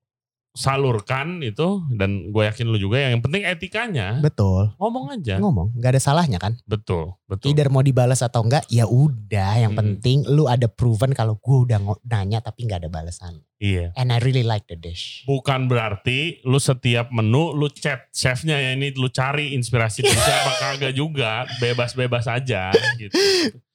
[0.57, 4.73] salurkan itu dan gue yakin lu juga yang penting etikanya Betul.
[4.77, 5.77] ngomong aja Ngomong.
[5.77, 6.57] Gak ada salahnya kan?
[6.65, 9.61] betul betul Either mau dibalas atau enggak, ya udah.
[9.61, 9.81] Yang Hmm.
[9.85, 13.45] penting lu ada proven kalau gue udah nanya tapi nggak ada balasan.
[13.57, 15.23] iya And I really like the dish.
[15.25, 20.53] bukan berarti lu setiap menu lu chat chefnya ya ini lu cari inspirasi dari siapa
[20.63, 23.13] kagak juga bebas-bebas aja gitu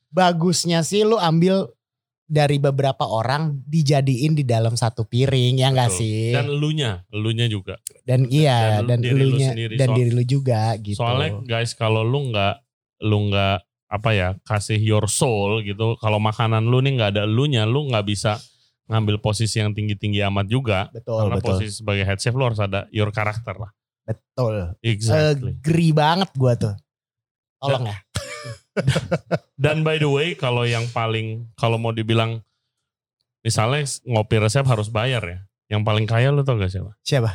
[0.08, 1.72] bagusnya sih lu ambil
[2.32, 6.32] dari beberapa orang dijadiin di dalam satu piring ya enggak sih?
[6.32, 7.76] Dan elunya, elunya juga.
[8.08, 9.76] Dan iya dan dan, diri lu elunya sendiri.
[9.76, 10.98] dan Soal- diri lu juga gitu.
[11.04, 12.56] Soalnya guys kalau lu nggak
[13.04, 13.58] lu nggak
[13.92, 18.08] apa ya kasih your soul gitu, kalau makanan lu nih nggak ada elunya, lu nggak
[18.08, 18.40] bisa
[18.88, 20.88] ngambil posisi yang tinggi-tinggi amat juga.
[20.96, 23.72] betul Karena betul posisi sebagai head chef lu harus ada your karakter lah.
[24.08, 24.76] betul.
[24.80, 25.60] Exactly.
[25.60, 26.76] Agree banget gua tuh.
[27.60, 27.98] Tolong ya.
[29.56, 32.42] Dan by the way kalau yang paling kalau mau dibilang
[33.42, 35.40] misalnya ngopi resep harus bayar ya.
[35.72, 36.92] Yang paling kaya lu tau gak siapa?
[37.02, 37.32] Siapa?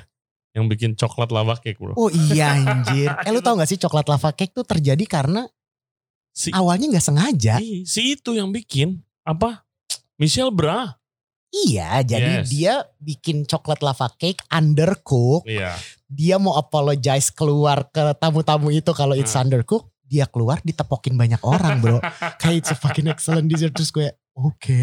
[0.52, 1.96] Yang bikin coklat lava cake bro.
[1.96, 3.08] Oh iya anjir.
[3.24, 5.44] Eh lu tau gak sih coklat lava cake tuh terjadi karena
[6.36, 7.56] Si, awalnya nggak sengaja.
[7.88, 9.64] Si itu yang bikin apa?
[10.20, 10.92] Michelle Bra.
[11.48, 12.52] Iya, jadi Yes.
[12.52, 15.48] dia bikin coklat lava cake undercook.
[15.48, 15.72] Iya.
[16.04, 19.48] Dia mau apologize keluar ke tamu-tamu itu kalau it's Hmm.
[19.48, 19.88] undercook.
[20.06, 21.98] Dia keluar ditepokin banyak orang bro.
[22.40, 23.74] Kayak it's a fucking excellent dessert.
[23.74, 24.78] Terus gue oke.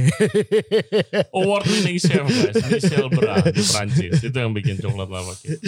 [1.39, 4.19] Award winning chef guys, Michelle Bra di Prancis.
[4.19, 5.63] Itu yang bikin coklat lava cake.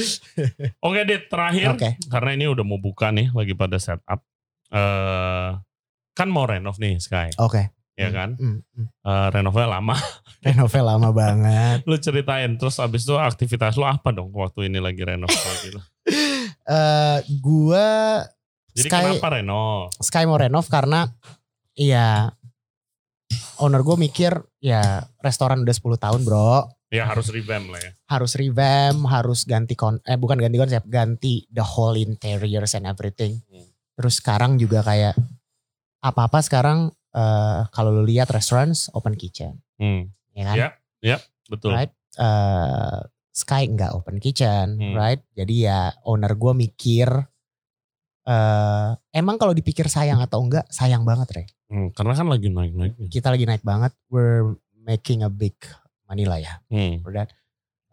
[0.84, 1.90] Oke Dit, terakhir Oke.
[2.12, 4.20] karena ini udah mau buka nih lagi pada setup.
[4.74, 5.50] Eh
[6.16, 7.76] kan mau renov nih Sky, Oke.
[7.96, 8.36] ya kan?
[8.40, 8.88] Hmm, hmm.
[9.04, 9.96] Eh renovnya lama.
[10.46, 11.82] Renovnya lama banget.
[11.90, 15.32] lu ceritain terus abis itu aktivitas lu apa dong waktu ini lagi renov
[15.66, 15.82] gitu.
[16.66, 17.88] Eh gue
[18.76, 19.88] Jadi Sky- kenapa renov?
[19.98, 21.08] Sky mau renov karena
[21.74, 22.36] ya
[23.58, 24.84] owner gue mikir ya
[25.20, 26.68] restoran udah 10 tahun bro.
[26.92, 27.92] Ya harus revamp lah ya.
[28.06, 33.42] harus revamp, harus ganti kon eh bukan ganti konsep, ganti the whole interiors and everything.
[33.46, 33.66] Hmm.
[33.96, 35.18] Terus sekarang juga kayak
[36.00, 40.12] apa-apa sekarang eh kalau lu lihat restaurants open kitchen, Hmm.
[40.32, 40.56] ya kan?
[41.02, 41.18] Ya.
[41.48, 41.74] Betul.
[41.74, 41.92] Right?
[42.16, 43.00] Eh,
[43.32, 44.94] Sky nggak open kitchen, Hmm.
[44.94, 45.20] right?
[45.32, 47.08] Jadi ya owner gue mikir
[48.26, 51.44] eh emang kalau dipikir sayang atau enggak, sayang banget, Re.
[51.70, 53.08] Hmm, karena kan lagi naik-naiknya.
[53.10, 55.54] Kita lagi naik banget, we're making a big
[56.06, 56.54] money lah ya.
[56.70, 57.02] Hmm.
[57.02, 57.30] for that.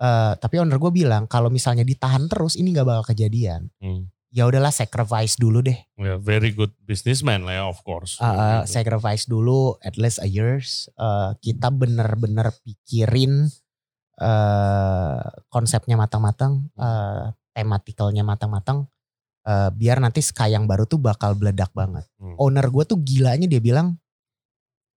[0.03, 3.71] Eh, tapi owner gue bilang kalau misalnya ditahan terus ini nggak bakal kejadian.
[3.79, 4.11] Hmm.
[4.33, 5.77] Ya udahlah sacrifice dulu deh.
[6.01, 8.17] Ya, very good businessman lah ya of course.
[8.17, 8.73] Eh, Gitu.
[8.73, 10.89] sacrifice dulu at least a years.
[10.97, 13.49] Eh, kita bener-bener pikirin
[14.21, 18.89] eh konsepnya matang-matang, eh tematikalnya matang-matang.
[19.43, 22.07] Eh, biar nanti Sky yang baru tuh bakal meledak banget.
[22.17, 22.35] Hmm.
[22.37, 23.95] Owner gue tuh gilanya dia bilang,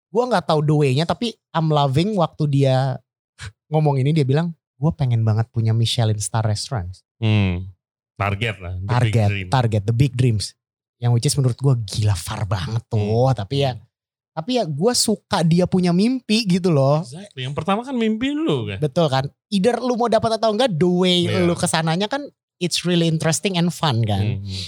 [0.10, 2.98] gue nggak tahu the way-nya tapi I'm loving waktu dia
[3.72, 6.92] ngomong ini dia bilang, gue pengen banget punya Michelin star restaurant.
[7.18, 7.72] Hmm.
[8.16, 8.74] Target lah.
[8.74, 9.48] the big target dream.
[9.50, 10.56] target the big dreams
[10.96, 13.84] yang which is menurut gue gila far banget tuh tapi ya Hmm.
[14.32, 17.44] tapi ya gue suka dia punya mimpi gitu loh Exactly.
[17.44, 18.80] Yang pertama kan mimpi lu kan.
[18.80, 21.44] betul kan either lu mau dapat atau enggak the way Iya.
[21.44, 22.24] lu ke sananya kan
[22.58, 24.62] it's really interesting and fun kan Hmm.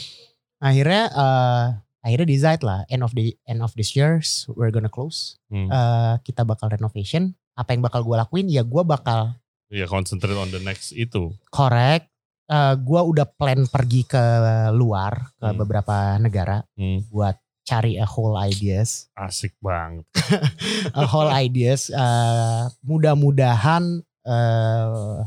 [0.60, 1.66] akhirnya eh
[2.02, 5.68] akhirnya decide lah end of the end of this years we're gonna close Hmm.
[5.68, 9.36] Eh, kita bakal renovation apa yang bakal gue lakuin ya gue bakal
[9.68, 11.36] Ya concentrate on the next itu.
[11.48, 12.08] correct
[12.48, 14.24] Eh gue udah plan pergi ke
[14.72, 15.58] luar ke Hmm.
[15.58, 17.04] beberapa negara Hmm.
[17.08, 20.08] buat cari a whole ideas, Asik banget.
[20.96, 21.92] a whole ideas.
[21.92, 23.84] eh, mudah-mudahan
[24.24, 25.18] eh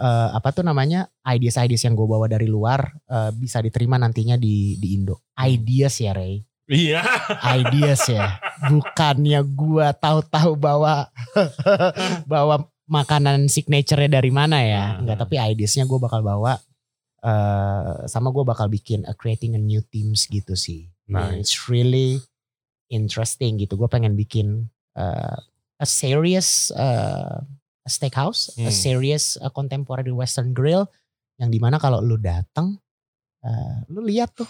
[0.00, 4.80] eh, apa tuh namanya ideas-ideas yang gue bawa dari luar eh, bisa diterima nantinya di
[4.80, 5.20] di Indo.
[5.36, 7.02] Ideas ya Ray, Iya.
[7.60, 8.38] ideas ya.
[8.64, 11.10] Bukannya gue tahu-tahu bawa
[12.32, 14.84] bawa makanan signature-nya dari mana ya?
[14.94, 15.06] Hmm.
[15.06, 16.58] Enggak, tapi ideasnya gue bakal bawa.
[17.20, 20.88] eh sama gue bakal bikin a creating a new teams gitu sih.
[21.04, 21.36] Nice.
[21.36, 22.16] It's really
[22.88, 23.76] interesting gitu.
[23.76, 25.36] Gue pengen bikin uh,
[25.76, 27.44] a serious uh,
[27.90, 28.72] steakhouse, a Hmm.
[28.72, 30.86] serious uh, contemporary western grill
[31.36, 32.78] yang di mana kalau lu datang,
[33.42, 34.46] uh, lu lihat tuh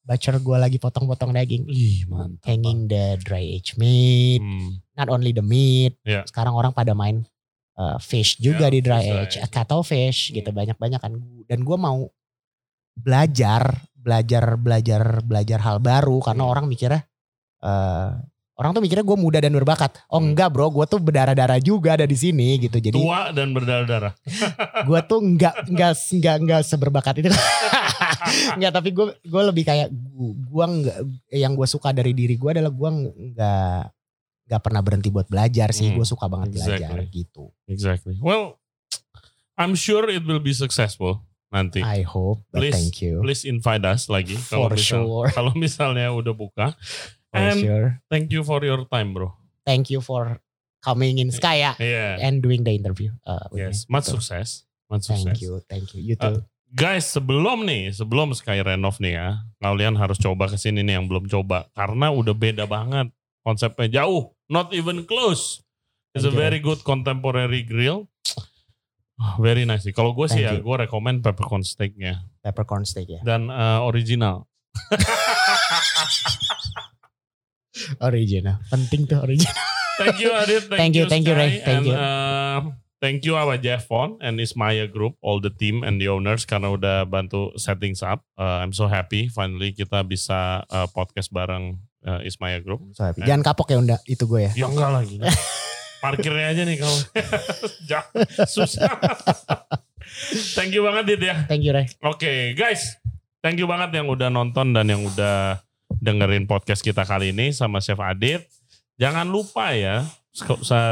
[0.00, 2.48] bacer gue lagi potong-potong daging, Ih mantap.
[2.48, 4.80] hanging the dry aged meat, Hmm.
[4.96, 6.00] not only the meat.
[6.02, 6.24] Iya.
[6.24, 7.28] Sekarang orang pada main
[7.76, 10.58] uh, fish juga Iya, di dry fish age, dry a cuttlefish gitu Hmm.
[10.58, 11.12] banyak-banyak kan.
[11.44, 12.08] Dan gue mau
[12.96, 16.52] belajar, belajar, belajar, belajar hal baru karena Hmm.
[16.56, 17.04] orang mikirnya
[17.58, 18.10] eh
[18.58, 20.02] orang tuh mikirnya gue muda dan berbakat.
[20.10, 20.34] Oh Hmm.
[20.34, 22.76] enggak bro, gue tuh berdarah-darah juga ada di sini gitu.
[22.76, 24.12] Jadi Tua dan berdarah-darah.
[24.90, 27.30] gue tuh enggak enggak enggak enggak seberbakat itu.
[28.58, 29.88] enggak, tapi gue gue lebih kayak
[30.26, 30.98] gue enggak
[31.30, 33.94] yang gue suka dari diri gue adalah gue enggak
[34.48, 35.94] enggak pernah berhenti buat belajar sih.
[35.94, 36.02] Hmm.
[36.02, 37.14] Gue suka banget belajar Exactly.
[37.14, 37.44] gitu.
[37.70, 38.14] Exactly.
[38.18, 38.58] Well,
[39.54, 41.78] I'm sure it will be successful nanti.
[41.80, 43.22] I hope, Please, thank you.
[43.22, 45.28] Please invite us lagi kalau misal, sure.
[45.36, 46.74] kalau misalnya udah buka.
[47.30, 47.88] And sure.
[48.08, 49.36] thank you for your time, bro.
[49.62, 50.40] Thank you for
[50.80, 52.22] coming in Sky ya Iya.
[52.22, 53.12] and doing the interview.
[53.20, 53.94] Uh, Yes, me.
[53.94, 54.14] much Betul.
[54.18, 54.64] sukses.
[54.88, 55.26] Much sukses.
[55.26, 56.00] Thank you, thank you.
[56.00, 56.40] You Uh, too.
[56.70, 61.08] Guys, sebelum nih, sebelum Sky Renov nih ya, kalian harus coba ke sini nih yang
[61.08, 63.08] belum coba karena udah beda banget.
[63.40, 65.64] Konsepnya jauh, not even close.
[66.12, 68.08] It's a Thank you, very good contemporary grill.
[69.16, 69.90] Ah, Very nice sih.
[69.90, 73.20] Kalau gue sih ya, Thank gue rekomend peppercorn steaknya Peppercorn steak ya.
[73.20, 74.46] dan eh, original.
[78.02, 78.62] Original.
[78.70, 79.54] Penting tuh original.
[79.98, 81.58] Thank you Adit, thank, Thank you, thank you, Ray.
[81.58, 81.98] Thank and, you.
[81.98, 82.58] uh,
[83.02, 87.02] thank you our Jeffon and Ismaya Group, all the team and the owners karena udah
[87.10, 88.22] bantu setting up.
[88.38, 92.94] Uh, I'm so happy finally kita bisa uh, podcast bareng uh, Ismaya Group.
[92.94, 93.26] So happy.
[93.26, 94.52] Jangan kapok ya unda itu gue ya.
[94.54, 95.18] Ya enggak lagi.
[96.04, 96.98] Parkirnya aja nih kalau
[98.54, 98.86] susah.
[100.56, 101.42] thank you banget Dit ya.
[101.50, 101.90] Thank you Ray.
[102.06, 103.02] Oke guys,
[103.42, 105.58] thank you banget yang udah nonton dan yang udah
[105.98, 108.46] dengerin podcast kita kali ini sama Chef Adit.
[108.98, 110.02] Jangan lupa ya,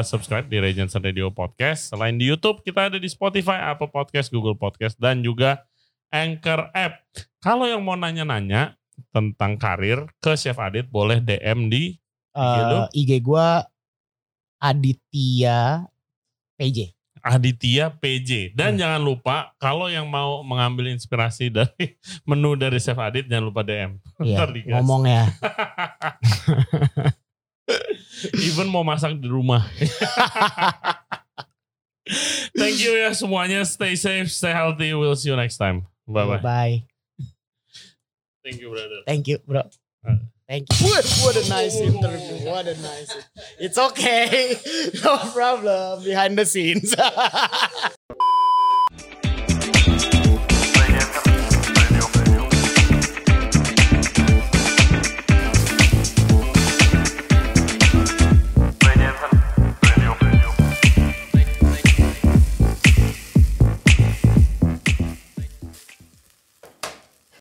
[0.02, 1.90] subscribe di Jensen Radio Podcast.
[1.90, 5.66] Selain di YouTube, kita ada di Spotify, Apple Podcast, Google Podcast, dan juga
[6.10, 7.02] Anchor App.
[7.42, 8.78] Kalau yang mau nanya-nanya
[9.10, 11.94] tentang karir ke Chef Adit, boleh DM di
[12.36, 12.76] IG lu?
[12.76, 13.48] Eh, IG gue
[14.60, 15.84] Aditya
[16.56, 16.95] PJ.
[17.26, 18.54] Aditya PJ.
[18.54, 23.66] Dan jangan lupa, kalau yang mau mengambil inspirasi dari menu dari Chef Adit, jangan lupa
[23.66, 23.98] DM.
[24.22, 24.46] Iya,
[24.78, 25.26] ngomong ya.
[28.46, 29.66] Even mau masak di rumah.
[32.54, 33.66] Thank you ya semuanya.
[33.66, 34.94] Stay safe, stay healthy.
[34.94, 35.90] We'll see you next time.
[36.06, 36.38] Bye bye.
[36.38, 36.76] Bye.
[38.46, 39.02] Thank you brother.
[39.02, 39.66] Thank you, bro.
[40.06, 40.30] Uh.
[40.48, 40.86] Thank you.
[40.86, 42.46] What, what a nice interview.
[42.46, 43.16] What a nice.
[43.58, 44.56] It's okay.
[45.04, 46.04] No problem.
[46.04, 46.94] Behind the scenes.